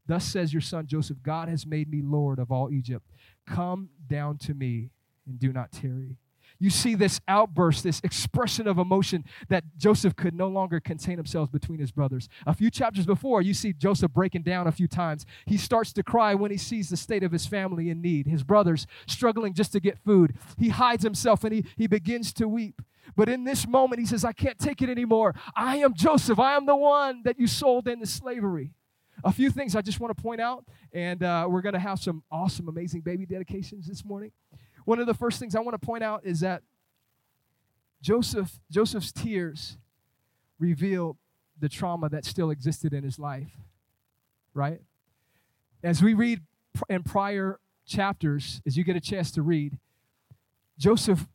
thus 0.06 0.26
says 0.26 0.54
your 0.54 0.62
son 0.62 0.88
Joseph, 0.88 1.18
God 1.24 1.50
has 1.50 1.66
made 1.66 1.90
me 1.90 2.02
Lord 2.04 2.40
of 2.40 2.52
all 2.52 2.72
Egypt. 2.72 3.06
Come 3.48 3.90
down 4.08 4.38
to 4.40 4.54
me 4.54 4.92
and 5.26 5.40
do 5.40 5.52
not 5.52 5.72
tarry. 5.72 6.18
You 6.60 6.70
see 6.70 6.96
this 6.96 7.20
outburst, 7.28 7.84
this 7.84 8.00
expression 8.04 8.68
of 8.68 8.78
emotion 8.78 9.26
that 9.50 9.64
Joseph 9.78 10.16
could 10.16 10.34
no 10.34 10.48
longer 10.48 10.80
contain 10.80 11.18
himself 11.18 11.52
between 11.52 11.80
his 11.80 11.92
brothers. 11.92 12.30
A 12.48 12.54
few 12.54 12.72
chapters 12.72 13.06
before, 13.06 13.42
you 13.42 13.54
see 13.54 13.74
Joseph 13.74 14.14
breaking 14.14 14.44
down 14.44 14.68
a 14.68 14.72
few 14.72 14.88
times. 14.88 15.26
He 15.46 15.58
starts 15.58 15.92
to 15.94 16.04
cry 16.04 16.34
when 16.34 16.52
he 16.52 16.58
sees 16.58 16.90
the 16.90 16.98
state 16.98 17.24
of 17.24 17.32
his 17.32 17.46
family 17.46 17.90
in 17.90 18.02
need, 18.02 18.28
his 18.28 18.44
brothers 18.44 18.88
struggling 19.08 19.54
just 19.54 19.72
to 19.74 19.80
get 19.80 19.98
food. 20.06 20.36
He 20.58 20.70
hides 20.70 21.04
himself 21.04 21.44
and 21.44 21.54
he, 21.54 21.66
he 21.76 21.88
begins 21.88 22.34
to 22.34 22.48
weep. 22.48 22.82
But 23.16 23.30
in 23.30 23.44
this 23.44 23.68
moment, 23.68 24.00
he 24.00 24.06
says, 24.06 24.26
I 24.26 24.32
can't 24.32 24.58
take 24.58 24.82
it 24.82 24.90
anymore. 24.90 25.36
I 25.56 25.78
am 25.78 25.94
Joseph. 25.94 26.40
I 26.40 26.56
am 26.56 26.66
the 26.66 26.76
one 26.76 27.22
that 27.24 27.40
you 27.40 27.48
sold 27.48 27.88
into 27.88 28.06
slavery. 28.06 28.72
A 29.24 29.32
few 29.32 29.50
things 29.50 29.76
I 29.76 29.82
just 29.82 30.00
want 30.00 30.16
to 30.16 30.22
point 30.22 30.42
out, 30.42 30.66
and 30.92 31.24
uh, 31.24 31.48
we're 31.50 31.62
going 31.62 31.74
to 31.74 31.80
have 31.80 32.00
some 32.00 32.24
awesome, 32.32 32.68
amazing 32.68 33.02
baby 33.02 33.26
dedications 33.26 33.88
this 33.88 34.04
morning. 34.04 34.32
One 34.86 35.00
of 35.00 35.08
the 35.08 35.14
first 35.14 35.40
things 35.40 35.56
I 35.56 35.60
want 35.60 35.80
to 35.80 35.86
point 35.86 36.04
out 36.04 36.22
is 36.24 36.40
that 36.40 36.62
Joseph, 38.02 38.60
Joseph's 38.70 39.12
tears 39.12 39.78
revealed 40.60 41.18
the 41.60 41.68
trauma 41.68 42.08
that 42.10 42.24
still 42.24 42.52
existed 42.52 42.94
in 42.94 43.04
his 43.04 43.18
life, 43.18 43.58
right? 44.54 44.80
As 45.84 46.04
we 46.04 46.14
read 46.14 46.42
in 46.88 47.04
prior 47.04 47.60
chapters, 47.88 48.62
as 48.66 48.78
you 48.78 48.84
get 48.84 48.96
a 48.96 49.02
chance 49.02 49.32
to 49.32 49.42
read, 49.42 49.80
Joseph 50.78 51.28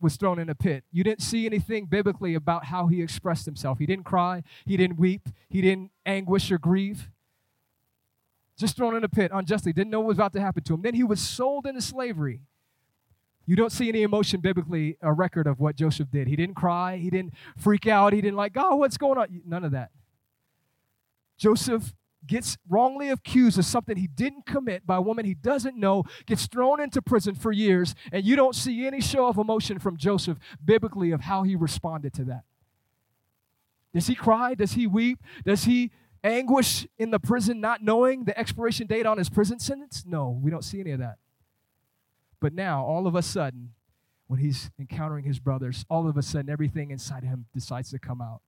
was 0.00 0.16
thrown 0.16 0.38
in 0.38 0.50
a 0.50 0.54
pit. 0.54 0.84
You 0.90 1.04
didn't 1.04 1.22
see 1.22 1.46
anything 1.46 1.86
biblically 1.86 2.34
about 2.34 2.66
how 2.66 2.88
he 2.88 3.00
expressed 3.00 3.46
himself. 3.46 3.78
He 3.78 3.86
didn't 3.86 4.04
cry, 4.04 4.42
he 4.66 4.76
didn't 4.76 4.98
weep, 4.98 5.28
he 5.48 5.62
didn't 5.62 5.92
anguish 6.04 6.50
or 6.50 6.58
grieve. 6.58 7.08
Just 8.56 8.76
thrown 8.76 8.94
in 8.96 9.04
a 9.04 9.08
pit 9.08 9.30
unjustly, 9.32 9.72
didn't 9.72 9.90
know 9.90 10.00
what 10.00 10.08
was 10.08 10.18
about 10.18 10.32
to 10.34 10.40
happen 10.40 10.62
to 10.64 10.74
him. 10.74 10.82
Then 10.82 10.94
he 10.94 11.04
was 11.04 11.20
sold 11.20 11.66
into 11.66 11.80
slavery. 11.80 12.40
You 13.44 13.56
don't 13.56 13.72
see 13.72 13.88
any 13.88 14.02
emotion 14.02 14.40
biblically, 14.40 14.96
a 15.02 15.12
record 15.12 15.46
of 15.46 15.58
what 15.58 15.76
Joseph 15.76 16.10
did. 16.10 16.28
He 16.28 16.36
didn't 16.36 16.54
cry, 16.54 16.96
he 16.96 17.10
didn't 17.10 17.34
freak 17.56 17.86
out, 17.86 18.12
he 18.12 18.20
didn't 18.20 18.36
like, 18.36 18.52
God, 18.52 18.76
what's 18.76 18.96
going 18.96 19.18
on? 19.18 19.42
None 19.44 19.64
of 19.64 19.72
that. 19.72 19.90
Joseph 21.36 21.92
gets 22.24 22.56
wrongly 22.68 23.10
accused 23.10 23.58
of 23.58 23.64
something 23.64 23.96
he 23.96 24.06
didn't 24.06 24.46
commit 24.46 24.86
by 24.86 24.96
a 24.96 25.02
woman 25.02 25.24
he 25.24 25.34
doesn't 25.34 25.76
know, 25.76 26.04
gets 26.26 26.46
thrown 26.46 26.80
into 26.80 27.02
prison 27.02 27.34
for 27.34 27.50
years, 27.50 27.94
and 28.12 28.24
you 28.24 28.36
don't 28.36 28.54
see 28.54 28.86
any 28.86 29.00
show 29.00 29.26
of 29.26 29.38
emotion 29.38 29.78
from 29.80 29.96
Joseph 29.96 30.38
biblically 30.64 31.10
of 31.10 31.22
how 31.22 31.42
he 31.42 31.56
responded 31.56 32.12
to 32.14 32.24
that. 32.24 32.44
Does 33.92 34.06
he 34.06 34.14
cry? 34.14 34.54
Does 34.54 34.72
he 34.72 34.86
weep? 34.86 35.18
Does 35.44 35.64
he 35.64 35.90
anguish 36.24 36.86
in 36.96 37.10
the 37.10 37.18
prison 37.18 37.60
not 37.60 37.82
knowing 37.82 38.24
the 38.24 38.38
expiration 38.38 38.86
date 38.86 39.04
on 39.04 39.18
his 39.18 39.28
prison 39.28 39.58
sentence? 39.58 40.04
No, 40.06 40.40
we 40.42 40.50
don't 40.50 40.64
see 40.64 40.80
any 40.80 40.92
of 40.92 41.00
that. 41.00 41.16
But 42.42 42.54
now, 42.54 42.84
all 42.84 43.06
of 43.06 43.14
a 43.14 43.22
sudden, 43.22 43.70
when 44.26 44.40
he's 44.40 44.68
encountering 44.76 45.24
his 45.24 45.38
brothers, 45.38 45.84
all 45.88 46.08
of 46.08 46.16
a 46.16 46.22
sudden 46.22 46.50
everything 46.50 46.90
inside 46.90 47.22
him 47.22 47.46
decides 47.54 47.90
to 47.92 48.00
come 48.00 48.20
out. 48.20 48.42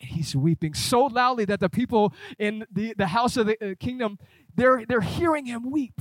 And 0.00 0.08
he's 0.08 0.36
weeping 0.36 0.72
so 0.72 1.06
loudly 1.06 1.44
that 1.46 1.58
the 1.58 1.68
people 1.68 2.14
in 2.38 2.64
the, 2.70 2.94
the 2.96 3.08
house 3.08 3.36
of 3.36 3.48
the 3.48 3.72
uh, 3.72 3.74
kingdom 3.80 4.18
they're, 4.54 4.86
they're 4.86 5.00
hearing 5.00 5.46
him 5.46 5.68
weep. 5.68 6.00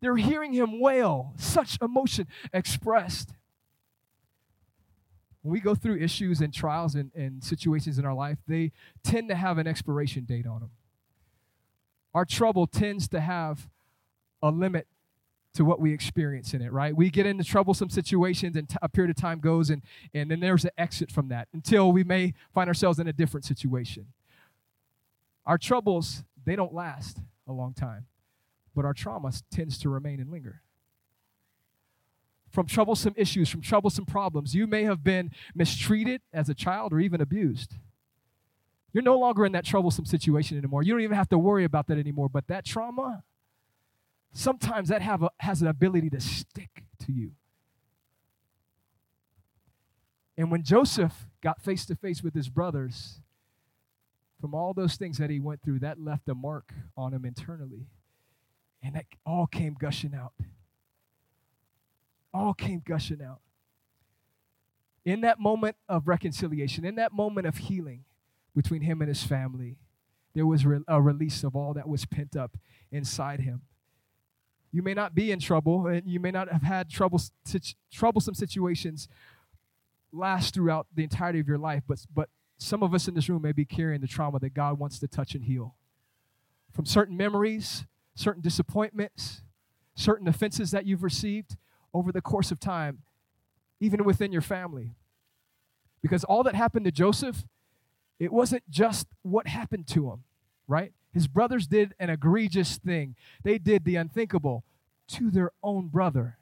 They're 0.00 0.16
hearing 0.16 0.52
him 0.52 0.80
wail 0.80 1.34
such 1.36 1.78
emotion 1.80 2.26
expressed. 2.52 3.30
When 5.42 5.52
we 5.52 5.60
go 5.60 5.76
through 5.76 5.98
issues 5.98 6.40
and 6.40 6.52
trials 6.52 6.96
and, 6.96 7.12
and 7.14 7.44
situations 7.44 7.96
in 7.96 8.04
our 8.04 8.14
life 8.14 8.38
they 8.48 8.72
tend 9.04 9.28
to 9.28 9.36
have 9.36 9.58
an 9.58 9.68
expiration 9.68 10.24
date 10.24 10.46
on 10.46 10.60
them 10.60 10.70
our 12.14 12.24
trouble 12.24 12.66
tends 12.66 13.08
to 13.08 13.20
have 13.20 13.68
a 14.42 14.50
limit 14.50 14.86
to 15.54 15.64
what 15.64 15.80
we 15.80 15.92
experience 15.92 16.54
in 16.54 16.62
it, 16.62 16.72
right? 16.72 16.96
We 16.96 17.10
get 17.10 17.26
into 17.26 17.44
troublesome 17.44 17.90
situations 17.90 18.56
and 18.56 18.68
t- 18.68 18.76
a 18.80 18.88
period 18.88 19.10
of 19.10 19.16
time 19.16 19.38
goes 19.38 19.70
and, 19.70 19.82
and 20.14 20.30
then 20.30 20.40
there's 20.40 20.64
an 20.64 20.70
exit 20.78 21.10
from 21.10 21.28
that 21.28 21.48
until 21.52 21.92
we 21.92 22.04
may 22.04 22.34
find 22.54 22.68
ourselves 22.68 22.98
in 22.98 23.06
a 23.06 23.12
different 23.12 23.44
situation. 23.44 24.06
Our 25.44 25.58
troubles, 25.58 26.22
they 26.44 26.56
don't 26.56 26.72
last 26.72 27.18
a 27.46 27.52
long 27.52 27.74
time, 27.74 28.06
but 28.74 28.84
our 28.84 28.94
trauma 28.94 29.32
tends 29.50 29.78
to 29.78 29.88
remain 29.88 30.20
and 30.20 30.30
linger. 30.30 30.62
From 32.50 32.66
troublesome 32.66 33.14
issues, 33.16 33.48
from 33.48 33.62
troublesome 33.62 34.04
problems, 34.04 34.54
you 34.54 34.66
may 34.66 34.84
have 34.84 35.02
been 35.02 35.30
mistreated 35.54 36.20
as 36.32 36.48
a 36.48 36.54
child 36.54 36.92
or 36.92 37.00
even 37.00 37.20
abused. 37.20 37.74
You're 38.92 39.02
no 39.02 39.18
longer 39.18 39.46
in 39.46 39.52
that 39.52 39.64
troublesome 39.64 40.04
situation 40.04 40.58
anymore. 40.58 40.82
You 40.82 40.92
don't 40.92 41.00
even 41.00 41.16
have 41.16 41.30
to 41.30 41.38
worry 41.38 41.64
about 41.64 41.86
that 41.86 41.98
anymore, 41.98 42.28
but 42.28 42.46
that 42.48 42.64
trauma, 42.64 43.24
sometimes 44.32 44.88
that 44.88 45.02
have 45.02 45.22
a, 45.22 45.30
has 45.38 45.62
an 45.62 45.68
ability 45.68 46.10
to 46.10 46.20
stick 46.20 46.84
to 47.06 47.12
you. 47.12 47.32
And 50.36 50.50
when 50.50 50.62
Joseph 50.62 51.26
got 51.42 51.60
face 51.62 51.84
to 51.86 51.94
face 51.94 52.22
with 52.22 52.34
his 52.34 52.48
brothers, 52.48 53.20
from 54.42 54.54
all 54.54 54.74
those 54.74 54.96
things 54.96 55.18
that 55.18 55.30
he 55.30 55.38
went 55.38 55.62
through, 55.62 55.78
that 55.78 56.00
left 56.00 56.28
a 56.28 56.34
mark 56.34 56.72
on 56.96 57.14
him 57.14 57.24
internally. 57.24 57.86
And 58.82 58.96
that 58.96 59.04
all 59.24 59.46
came 59.46 59.76
gushing 59.78 60.14
out. 60.14 60.32
All 62.34 62.52
came 62.52 62.82
gushing 62.84 63.22
out. 63.22 63.38
In 65.04 65.20
that 65.20 65.38
moment 65.38 65.76
of 65.88 66.08
reconciliation, 66.08 66.84
in 66.84 66.96
that 66.96 67.12
moment 67.12 67.46
of 67.46 67.58
healing 67.58 68.04
between 68.54 68.82
him 68.82 69.00
and 69.00 69.08
his 69.08 69.22
family, 69.22 69.76
there 70.34 70.46
was 70.46 70.66
a 70.88 71.00
release 71.00 71.44
of 71.44 71.54
all 71.54 71.72
that 71.74 71.88
was 71.88 72.04
pent 72.04 72.34
up 72.34 72.56
inside 72.90 73.40
him. 73.40 73.62
You 74.72 74.82
may 74.82 74.94
not 74.94 75.14
be 75.14 75.30
in 75.30 75.38
trouble, 75.38 75.86
and 75.86 76.08
you 76.08 76.18
may 76.18 76.30
not 76.30 76.50
have 76.50 76.62
had 76.62 76.88
trouble, 76.88 77.20
troublesome 77.92 78.34
situations 78.34 79.06
last 80.12 80.54
throughout 80.54 80.86
the 80.94 81.02
entirety 81.02 81.40
of 81.40 81.48
your 81.48 81.58
life, 81.58 81.82
but, 81.86 82.04
but 82.12 82.28
some 82.58 82.82
of 82.82 82.94
us 82.94 83.08
in 83.08 83.14
this 83.14 83.28
room 83.28 83.42
may 83.42 83.52
be 83.52 83.64
carrying 83.64 84.00
the 84.00 84.06
trauma 84.06 84.38
that 84.38 84.54
God 84.54 84.78
wants 84.78 84.98
to 85.00 85.08
touch 85.08 85.34
and 85.34 85.44
heal. 85.44 85.74
From 86.72 86.86
certain 86.86 87.16
memories, 87.16 87.84
certain 88.14 88.42
disappointments, 88.42 89.42
certain 89.94 90.28
offenses 90.28 90.70
that 90.70 90.86
you've 90.86 91.02
received 91.02 91.56
over 91.92 92.12
the 92.12 92.22
course 92.22 92.50
of 92.50 92.58
time, 92.58 93.02
even 93.80 94.04
within 94.04 94.32
your 94.32 94.42
family. 94.42 94.92
Because 96.00 96.24
all 96.24 96.42
that 96.44 96.54
happened 96.54 96.84
to 96.86 96.92
Joseph, 96.92 97.44
it 98.18 98.32
wasn't 98.32 98.68
just 98.70 99.06
what 99.22 99.46
happened 99.46 99.86
to 99.88 100.10
him, 100.10 100.24
right? 100.66 100.92
His 101.12 101.26
brothers 101.26 101.66
did 101.66 101.94
an 101.98 102.10
egregious 102.10 102.78
thing. 102.78 103.16
They 103.42 103.58
did 103.58 103.84
the 103.84 103.96
unthinkable 103.96 104.64
to 105.08 105.30
their 105.30 105.50
own 105.62 105.88
brother, 105.88 106.38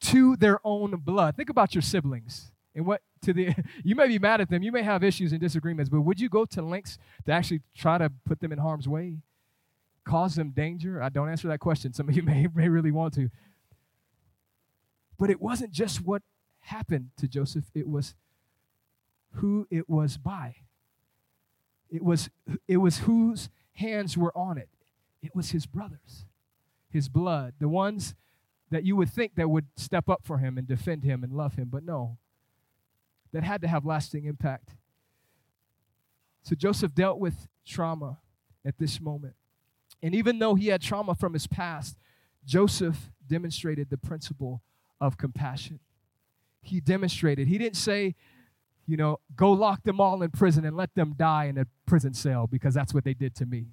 to 0.00 0.36
their 0.36 0.60
own 0.64 0.96
blood. 0.96 1.36
Think 1.36 1.48
about 1.48 1.74
your 1.74 1.82
siblings 1.82 2.52
and 2.74 2.84
what 2.84 3.00
to 3.22 3.32
the 3.32 3.54
you 3.84 3.94
may 3.94 4.06
be 4.06 4.18
mad 4.18 4.40
at 4.40 4.50
them, 4.50 4.62
you 4.62 4.70
may 4.70 4.82
have 4.82 5.02
issues 5.02 5.32
and 5.32 5.40
disagreements, 5.40 5.88
but 5.88 6.02
would 6.02 6.20
you 6.20 6.28
go 6.28 6.44
to 6.44 6.62
lengths 6.62 6.98
to 7.24 7.32
actually 7.32 7.62
try 7.74 7.98
to 7.98 8.12
put 8.26 8.40
them 8.40 8.52
in 8.52 8.58
harm's 8.58 8.86
way? 8.86 9.18
Cause 10.04 10.36
them 10.36 10.50
danger? 10.50 11.02
I 11.02 11.08
don't 11.08 11.28
answer 11.28 11.48
that 11.48 11.58
question. 11.58 11.92
Some 11.92 12.08
of 12.08 12.14
you 12.14 12.22
may, 12.24 12.46
may 12.54 12.68
really 12.68 12.92
want 12.92 13.14
to. 13.14 13.30
But 15.18 15.30
it 15.30 15.40
wasn't 15.40 15.72
just 15.72 16.04
what 16.04 16.22
happened 16.60 17.10
to 17.16 17.26
Joseph, 17.26 17.64
it 17.74 17.88
was 17.88 18.14
who 19.32 19.66
it 19.70 19.88
was 19.88 20.16
by. 20.16 20.56
It 21.90 22.02
was 22.02 22.28
it 22.66 22.78
was 22.78 22.98
whose 22.98 23.48
hands 23.76 24.16
were 24.16 24.36
on 24.36 24.58
it. 24.58 24.68
It 25.22 25.34
was 25.34 25.50
his 25.50 25.66
brothers, 25.66 26.26
his 26.90 27.08
blood, 27.08 27.54
the 27.58 27.68
ones 27.68 28.14
that 28.70 28.84
you 28.84 28.96
would 28.96 29.10
think 29.10 29.36
that 29.36 29.48
would 29.48 29.66
step 29.76 30.08
up 30.08 30.20
for 30.24 30.38
him 30.38 30.58
and 30.58 30.66
defend 30.66 31.04
him 31.04 31.22
and 31.22 31.32
love 31.32 31.54
him, 31.54 31.68
but 31.70 31.84
no, 31.84 32.18
that 33.32 33.44
had 33.44 33.60
to 33.62 33.68
have 33.68 33.84
lasting 33.84 34.24
impact. 34.24 34.70
So 36.42 36.54
Joseph 36.54 36.94
dealt 36.94 37.18
with 37.18 37.48
trauma 37.66 38.18
at 38.64 38.78
this 38.78 39.00
moment. 39.00 39.34
And 40.02 40.14
even 40.14 40.38
though 40.38 40.54
he 40.54 40.68
had 40.68 40.82
trauma 40.82 41.14
from 41.14 41.32
his 41.32 41.46
past, 41.46 41.96
Joseph 42.44 43.10
demonstrated 43.26 43.90
the 43.90 43.98
principle 43.98 44.62
of 45.00 45.16
compassion. 45.16 45.80
He 46.62 46.80
demonstrated, 46.80 47.48
he 47.48 47.58
didn't 47.58 47.76
say, 47.76 48.14
you 48.86 48.96
know, 48.96 49.20
go 49.34 49.52
lock 49.52 49.82
them 49.82 50.00
all 50.00 50.22
in 50.22 50.30
prison 50.30 50.64
and 50.64 50.76
let 50.76 50.94
them 50.94 51.14
die 51.16 51.46
in 51.46 51.58
a 51.58 51.66
prison 51.86 52.14
cell 52.14 52.46
because 52.46 52.74
that's 52.74 52.94
what 52.94 53.04
they 53.04 53.14
did 53.14 53.34
to 53.36 53.46
me. 53.46 53.66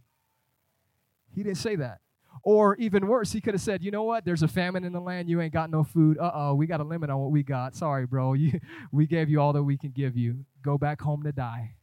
He 1.36 1.44
didn't 1.44 1.58
say 1.58 1.76
that. 1.78 2.00
Or 2.42 2.76
even 2.78 3.08
worse, 3.08 3.32
he 3.32 3.40
could 3.40 3.54
have 3.54 3.62
said, 3.62 3.84
you 3.84 3.92
know 3.92 4.04
what? 4.04 4.26
There's 4.26 4.42
a 4.42 4.48
famine 4.48 4.84
in 4.84 4.92
the 4.92 5.00
land. 5.00 5.30
You 5.30 5.40
ain't 5.40 5.54
got 5.54 5.70
no 5.70 5.84
food. 5.84 6.18
Uh 6.18 6.32
oh, 6.34 6.56
we 6.56 6.66
got 6.66 6.80
a 6.80 6.84
limit 6.84 7.10
on 7.10 7.20
what 7.20 7.32
we 7.32 7.44
got. 7.44 7.76
Sorry, 7.76 8.06
bro. 8.06 8.34
You, 8.44 8.60
we 8.92 9.06
gave 9.06 9.30
you 9.30 9.40
all 9.40 9.54
that 9.54 9.64
we 9.64 9.78
can 9.78 9.92
give 9.92 10.18
you. 10.18 10.46
Go 10.62 10.78
back 10.78 11.02
home 11.02 11.24
to 11.24 11.32
die. 11.32 11.76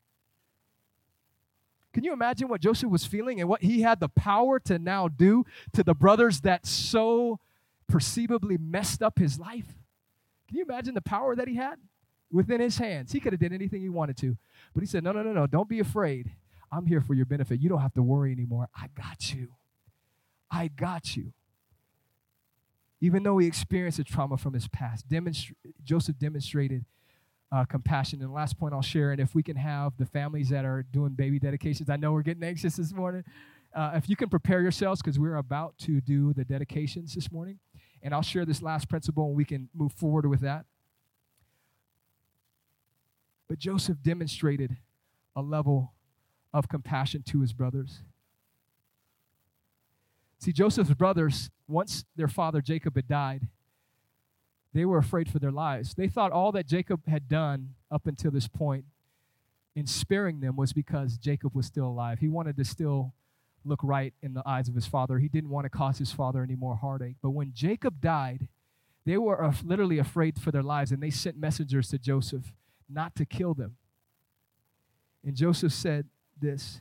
Can 1.92 2.04
you 2.04 2.12
imagine 2.12 2.48
what 2.48 2.60
Joseph 2.60 2.90
was 2.90 3.04
feeling 3.04 3.40
and 3.40 3.48
what 3.48 3.62
he 3.62 3.80
had 3.80 4.00
the 4.00 4.08
power 4.08 4.60
to 4.60 4.78
now 4.78 5.08
do 5.08 5.44
to 5.72 5.82
the 5.82 5.94
brothers 5.94 6.42
that 6.42 6.66
so 6.66 7.38
perceivably 7.88 8.58
messed 8.58 9.02
up 9.02 9.18
his 9.18 9.38
life? 9.38 9.78
Can 10.48 10.58
you 10.58 10.64
imagine 10.64 10.94
the 10.94 11.00
power 11.00 11.34
that 11.34 11.48
he 11.48 11.56
had 11.56 11.78
within 12.30 12.60
his 12.60 12.78
hands? 12.78 13.12
He 13.12 13.20
could 13.20 13.32
have 13.32 13.40
did 13.40 13.52
anything 13.52 13.82
he 13.82 13.88
wanted 13.88 14.16
to. 14.18 14.36
But 14.74 14.80
he 14.80 14.86
said, 14.86 15.04
No, 15.04 15.12
no, 15.12 15.22
no, 15.22 15.32
no, 15.32 15.46
don't 15.46 15.68
be 15.68 15.80
afraid. 15.80 16.32
I'm 16.72 16.86
here 16.86 17.00
for 17.00 17.14
your 17.14 17.26
benefit. 17.26 17.60
You 17.60 17.68
don't 17.68 17.80
have 17.80 17.94
to 17.94 18.02
worry 18.02 18.32
anymore. 18.32 18.68
I 18.74 18.88
got 18.94 19.34
you. 19.34 19.48
I 20.50 20.68
got 20.68 21.16
you. 21.16 21.32
Even 23.00 23.22
though 23.22 23.38
he 23.38 23.46
experienced 23.46 23.98
a 23.98 24.04
trauma 24.04 24.36
from 24.36 24.52
his 24.52 24.68
past, 24.68 25.08
demonstra- 25.08 25.54
Joseph 25.82 26.18
demonstrated 26.18 26.84
uh, 27.52 27.64
compassion. 27.64 28.20
And 28.20 28.30
the 28.30 28.34
last 28.34 28.58
point 28.58 28.74
I'll 28.74 28.82
share, 28.82 29.10
and 29.10 29.20
if 29.20 29.34
we 29.34 29.42
can 29.42 29.56
have 29.56 29.94
the 29.96 30.06
families 30.06 30.50
that 30.50 30.64
are 30.64 30.84
doing 30.92 31.12
baby 31.12 31.38
dedications, 31.38 31.90
I 31.90 31.96
know 31.96 32.12
we're 32.12 32.22
getting 32.22 32.44
anxious 32.44 32.76
this 32.76 32.92
morning. 32.92 33.24
Uh, 33.74 33.92
if 33.94 34.08
you 34.08 34.16
can 34.16 34.28
prepare 34.28 34.60
yourselves, 34.60 35.00
because 35.00 35.18
we're 35.18 35.36
about 35.36 35.78
to 35.78 36.00
do 36.00 36.32
the 36.32 36.44
dedications 36.44 37.14
this 37.14 37.30
morning, 37.30 37.58
and 38.02 38.14
I'll 38.14 38.22
share 38.22 38.44
this 38.44 38.62
last 38.62 38.88
principle 38.88 39.26
and 39.26 39.36
we 39.36 39.44
can 39.44 39.68
move 39.74 39.92
forward 39.92 40.26
with 40.26 40.40
that. 40.40 40.64
But 43.50 43.58
Joseph 43.58 43.96
demonstrated 44.00 44.76
a 45.34 45.42
level 45.42 45.92
of 46.54 46.68
compassion 46.68 47.24
to 47.24 47.40
his 47.40 47.52
brothers. 47.52 47.98
See, 50.38 50.52
Joseph's 50.52 50.94
brothers, 50.94 51.50
once 51.66 52.04
their 52.14 52.28
father 52.28 52.60
Jacob 52.60 52.94
had 52.94 53.08
died, 53.08 53.48
they 54.72 54.84
were 54.84 54.98
afraid 54.98 55.28
for 55.28 55.40
their 55.40 55.50
lives. 55.50 55.94
They 55.94 56.06
thought 56.06 56.30
all 56.30 56.52
that 56.52 56.68
Jacob 56.68 57.08
had 57.08 57.28
done 57.28 57.74
up 57.90 58.06
until 58.06 58.30
this 58.30 58.46
point 58.46 58.84
in 59.74 59.84
sparing 59.84 60.38
them 60.38 60.54
was 60.54 60.72
because 60.72 61.18
Jacob 61.18 61.52
was 61.52 61.66
still 61.66 61.86
alive. 61.86 62.20
He 62.20 62.28
wanted 62.28 62.56
to 62.56 62.64
still 62.64 63.14
look 63.64 63.80
right 63.82 64.14
in 64.22 64.32
the 64.32 64.48
eyes 64.48 64.68
of 64.68 64.76
his 64.76 64.86
father. 64.86 65.18
He 65.18 65.26
didn't 65.26 65.50
want 65.50 65.64
to 65.64 65.70
cause 65.70 65.98
his 65.98 66.12
father 66.12 66.44
any 66.44 66.54
more 66.54 66.76
heartache. 66.76 67.16
But 67.20 67.30
when 67.30 67.50
Jacob 67.52 68.00
died, 68.00 68.46
they 69.04 69.18
were 69.18 69.52
literally 69.64 69.98
afraid 69.98 70.40
for 70.40 70.52
their 70.52 70.62
lives 70.62 70.92
and 70.92 71.02
they 71.02 71.10
sent 71.10 71.36
messengers 71.36 71.88
to 71.88 71.98
Joseph 71.98 72.52
not 72.90 73.14
to 73.16 73.24
kill 73.24 73.55
them. 73.55 73.76
And 75.24 75.37
Joseph 75.37 75.72
said 75.72 76.07
this 76.40 76.81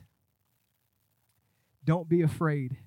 Don't 1.84 2.08
be 2.08 2.22
afraid, 2.22 2.78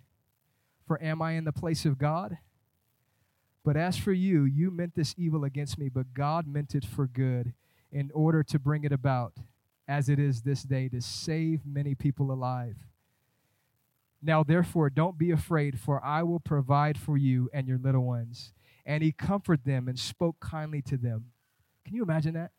for 0.88 1.02
am 1.02 1.22
I 1.22 1.34
in 1.34 1.46
the 1.46 1.52
place 1.52 1.86
of 1.86 1.98
God? 1.98 2.38
But 3.64 3.78
as 3.78 3.98
for 3.98 4.12
you, 4.12 4.44
you 4.44 4.72
meant 4.72 4.96
this 4.96 5.16
evil 5.18 5.46
against 5.46 5.78
me, 5.78 5.88
but 5.88 6.14
God 6.14 6.48
meant 6.48 6.76
it 6.76 6.86
for 6.86 7.08
good 7.08 7.54
in 7.92 8.12
order 8.14 8.44
to 8.44 8.60
bring 8.60 8.84
it 8.84 8.92
about, 8.92 9.34
as 9.88 10.10
it 10.10 10.20
is 10.20 10.42
this 10.42 10.64
day, 10.64 10.90
to 10.90 11.00
save 11.00 11.66
many 11.66 11.96
people 11.96 12.32
alive. 12.32 12.76
Now, 14.22 14.44
therefore, 14.44 14.90
don't 14.90 15.18
be 15.18 15.32
afraid, 15.32 15.80
for 15.80 16.04
I 16.04 16.24
will 16.24 16.40
provide 16.40 16.98
for 16.98 17.18
you 17.18 17.50
and 17.54 17.68
your 17.68 17.78
little 17.78 18.04
ones. 18.04 18.54
And 18.86 19.04
he 19.04 19.12
comforted 19.12 19.66
them 19.66 19.88
and 19.88 19.98
spoke 20.00 20.40
kindly 20.40 20.82
to 20.84 20.98
them. 20.98 21.26
Can 21.86 21.96
you 21.96 22.04
imagine 22.04 22.34
that? 22.34 22.52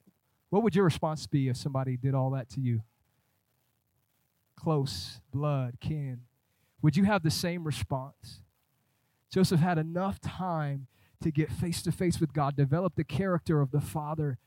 What 0.54 0.62
would 0.62 0.76
your 0.76 0.84
response 0.84 1.26
be 1.26 1.48
if 1.48 1.56
somebody 1.56 1.96
did 1.96 2.14
all 2.14 2.30
that 2.30 2.48
to 2.50 2.60
you? 2.60 2.82
Close, 4.54 5.20
blood, 5.32 5.78
kin. 5.80 6.20
Would 6.80 6.96
you 6.96 7.02
have 7.02 7.24
the 7.24 7.30
same 7.32 7.64
response? 7.64 8.44
Joseph 9.32 9.58
had 9.58 9.78
enough 9.78 10.20
time 10.20 10.86
to 11.22 11.32
get 11.32 11.50
face 11.50 11.82
to 11.82 11.90
face 11.90 12.20
with 12.20 12.32
God, 12.32 12.54
develop 12.54 12.94
the 12.94 13.02
character 13.02 13.60
of 13.60 13.72
the 13.72 13.80
Father, 13.80 14.38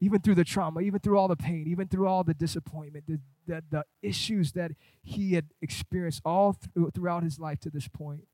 even 0.00 0.20
through 0.20 0.34
the 0.34 0.44
trauma, 0.44 0.80
even 0.80 0.98
through 0.98 1.18
all 1.18 1.28
the 1.28 1.36
pain, 1.36 1.68
even 1.68 1.86
through 1.86 2.08
all 2.08 2.24
the 2.24 2.34
disappointment, 2.34 3.04
the, 3.06 3.20
the, 3.46 3.62
the 3.70 3.84
issues 4.02 4.54
that 4.54 4.72
he 5.04 5.34
had 5.34 5.50
experienced 5.62 6.20
all 6.24 6.52
th- 6.52 6.92
throughout 6.92 7.22
his 7.22 7.38
life 7.38 7.60
to 7.60 7.70
this 7.70 7.86
point 7.86 8.24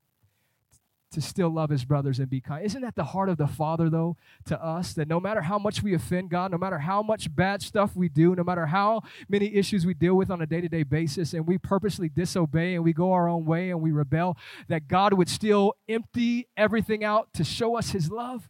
to 1.11 1.21
still 1.21 1.49
love 1.49 1.69
his 1.69 1.83
brothers 1.83 2.19
and 2.19 2.29
be 2.29 2.39
kind. 2.39 2.65
Isn't 2.65 2.81
that 2.81 2.95
the 2.95 3.03
heart 3.03 3.27
of 3.27 3.37
the 3.37 3.47
Father, 3.47 3.89
though, 3.89 4.15
to 4.45 4.61
us? 4.63 4.93
That 4.93 5.07
no 5.07 5.19
matter 5.19 5.41
how 5.41 5.59
much 5.59 5.83
we 5.83 5.93
offend 5.93 6.29
God, 6.29 6.51
no 6.51 6.57
matter 6.57 6.79
how 6.79 7.01
much 7.03 7.33
bad 7.35 7.61
stuff 7.61 7.95
we 7.95 8.07
do, 8.07 8.33
no 8.33 8.43
matter 8.43 8.65
how 8.65 9.01
many 9.27 9.53
issues 9.53 9.85
we 9.85 9.93
deal 9.93 10.15
with 10.15 10.31
on 10.31 10.41
a 10.41 10.45
day 10.45 10.61
to 10.61 10.69
day 10.69 10.83
basis, 10.83 11.33
and 11.33 11.45
we 11.45 11.57
purposely 11.57 12.07
disobey 12.07 12.75
and 12.75 12.83
we 12.83 12.93
go 12.93 13.11
our 13.11 13.27
own 13.27 13.45
way 13.45 13.69
and 13.69 13.81
we 13.81 13.91
rebel, 13.91 14.37
that 14.69 14.87
God 14.87 15.13
would 15.13 15.29
still 15.29 15.73
empty 15.89 16.47
everything 16.55 17.03
out 17.03 17.33
to 17.33 17.43
show 17.43 17.77
us 17.77 17.89
his 17.89 18.09
love, 18.09 18.49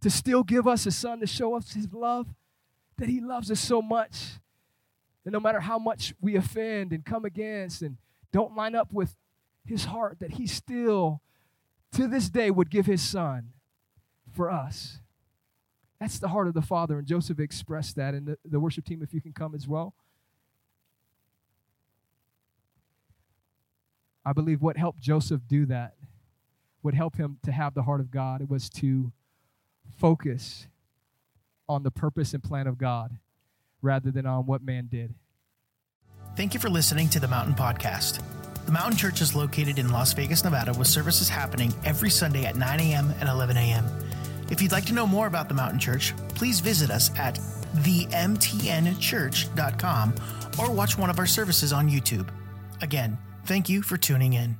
to 0.00 0.08
still 0.08 0.42
give 0.42 0.66
us 0.66 0.86
a 0.86 0.90
son 0.90 1.20
to 1.20 1.26
show 1.26 1.54
us 1.54 1.74
his 1.74 1.92
love, 1.92 2.28
that 2.96 3.10
he 3.10 3.20
loves 3.20 3.50
us 3.50 3.60
so 3.60 3.82
much. 3.82 4.38
And 5.26 5.32
no 5.34 5.40
matter 5.40 5.60
how 5.60 5.78
much 5.78 6.14
we 6.18 6.36
offend 6.36 6.92
and 6.92 7.04
come 7.04 7.26
against 7.26 7.82
and 7.82 7.98
don't 8.32 8.56
line 8.56 8.74
up 8.74 8.90
with 8.90 9.14
his 9.66 9.84
heart, 9.84 10.18
that 10.20 10.32
he 10.32 10.46
still 10.46 11.20
to 11.92 12.06
this 12.06 12.28
day 12.28 12.50
would 12.50 12.70
give 12.70 12.86
his 12.86 13.02
son 13.02 13.52
for 14.32 14.50
us. 14.50 14.98
That's 15.98 16.18
the 16.18 16.28
heart 16.28 16.48
of 16.48 16.54
the 16.54 16.62
Father, 16.62 16.98
and 16.98 17.06
Joseph 17.06 17.38
expressed 17.38 17.96
that. 17.96 18.14
And 18.14 18.26
the, 18.26 18.38
the 18.44 18.58
worship 18.58 18.86
team, 18.86 19.02
if 19.02 19.12
you 19.12 19.20
can 19.20 19.32
come 19.32 19.54
as 19.54 19.68
well. 19.68 19.94
I 24.24 24.32
believe 24.32 24.62
what 24.62 24.76
helped 24.76 25.00
Joseph 25.00 25.42
do 25.46 25.66
that, 25.66 25.94
would 26.82 26.94
help 26.94 27.16
him 27.16 27.38
to 27.44 27.52
have 27.52 27.74
the 27.74 27.82
heart 27.82 28.00
of 28.00 28.10
God, 28.10 28.40
it 28.40 28.48
was 28.48 28.70
to 28.70 29.12
focus 29.98 30.66
on 31.68 31.82
the 31.82 31.90
purpose 31.90 32.32
and 32.32 32.42
plan 32.42 32.66
of 32.66 32.78
God 32.78 33.18
rather 33.82 34.10
than 34.10 34.26
on 34.26 34.46
what 34.46 34.62
man 34.62 34.88
did. 34.90 35.14
Thank 36.36 36.54
you 36.54 36.60
for 36.60 36.70
listening 36.70 37.08
to 37.10 37.20
the 37.20 37.28
Mountain 37.28 37.54
Podcast. 37.54 38.22
The 38.66 38.72
Mountain 38.72 38.98
Church 38.98 39.20
is 39.20 39.34
located 39.34 39.78
in 39.78 39.90
Las 39.90 40.12
Vegas, 40.12 40.44
Nevada, 40.44 40.72
with 40.72 40.88
services 40.88 41.28
happening 41.28 41.72
every 41.84 42.10
Sunday 42.10 42.44
at 42.44 42.56
9 42.56 42.80
a.m. 42.80 43.12
and 43.20 43.28
11 43.28 43.56
a.m. 43.56 43.84
If 44.50 44.62
you'd 44.62 44.72
like 44.72 44.86
to 44.86 44.92
know 44.92 45.06
more 45.06 45.26
about 45.26 45.48
the 45.48 45.54
Mountain 45.54 45.78
Church, 45.78 46.14
please 46.34 46.60
visit 46.60 46.90
us 46.90 47.10
at 47.18 47.36
themtnchurch.com 47.76 50.14
or 50.58 50.72
watch 50.72 50.98
one 50.98 51.10
of 51.10 51.18
our 51.18 51.26
services 51.26 51.72
on 51.72 51.88
YouTube. 51.88 52.28
Again, 52.82 53.16
thank 53.44 53.68
you 53.68 53.82
for 53.82 53.96
tuning 53.96 54.34
in. 54.34 54.56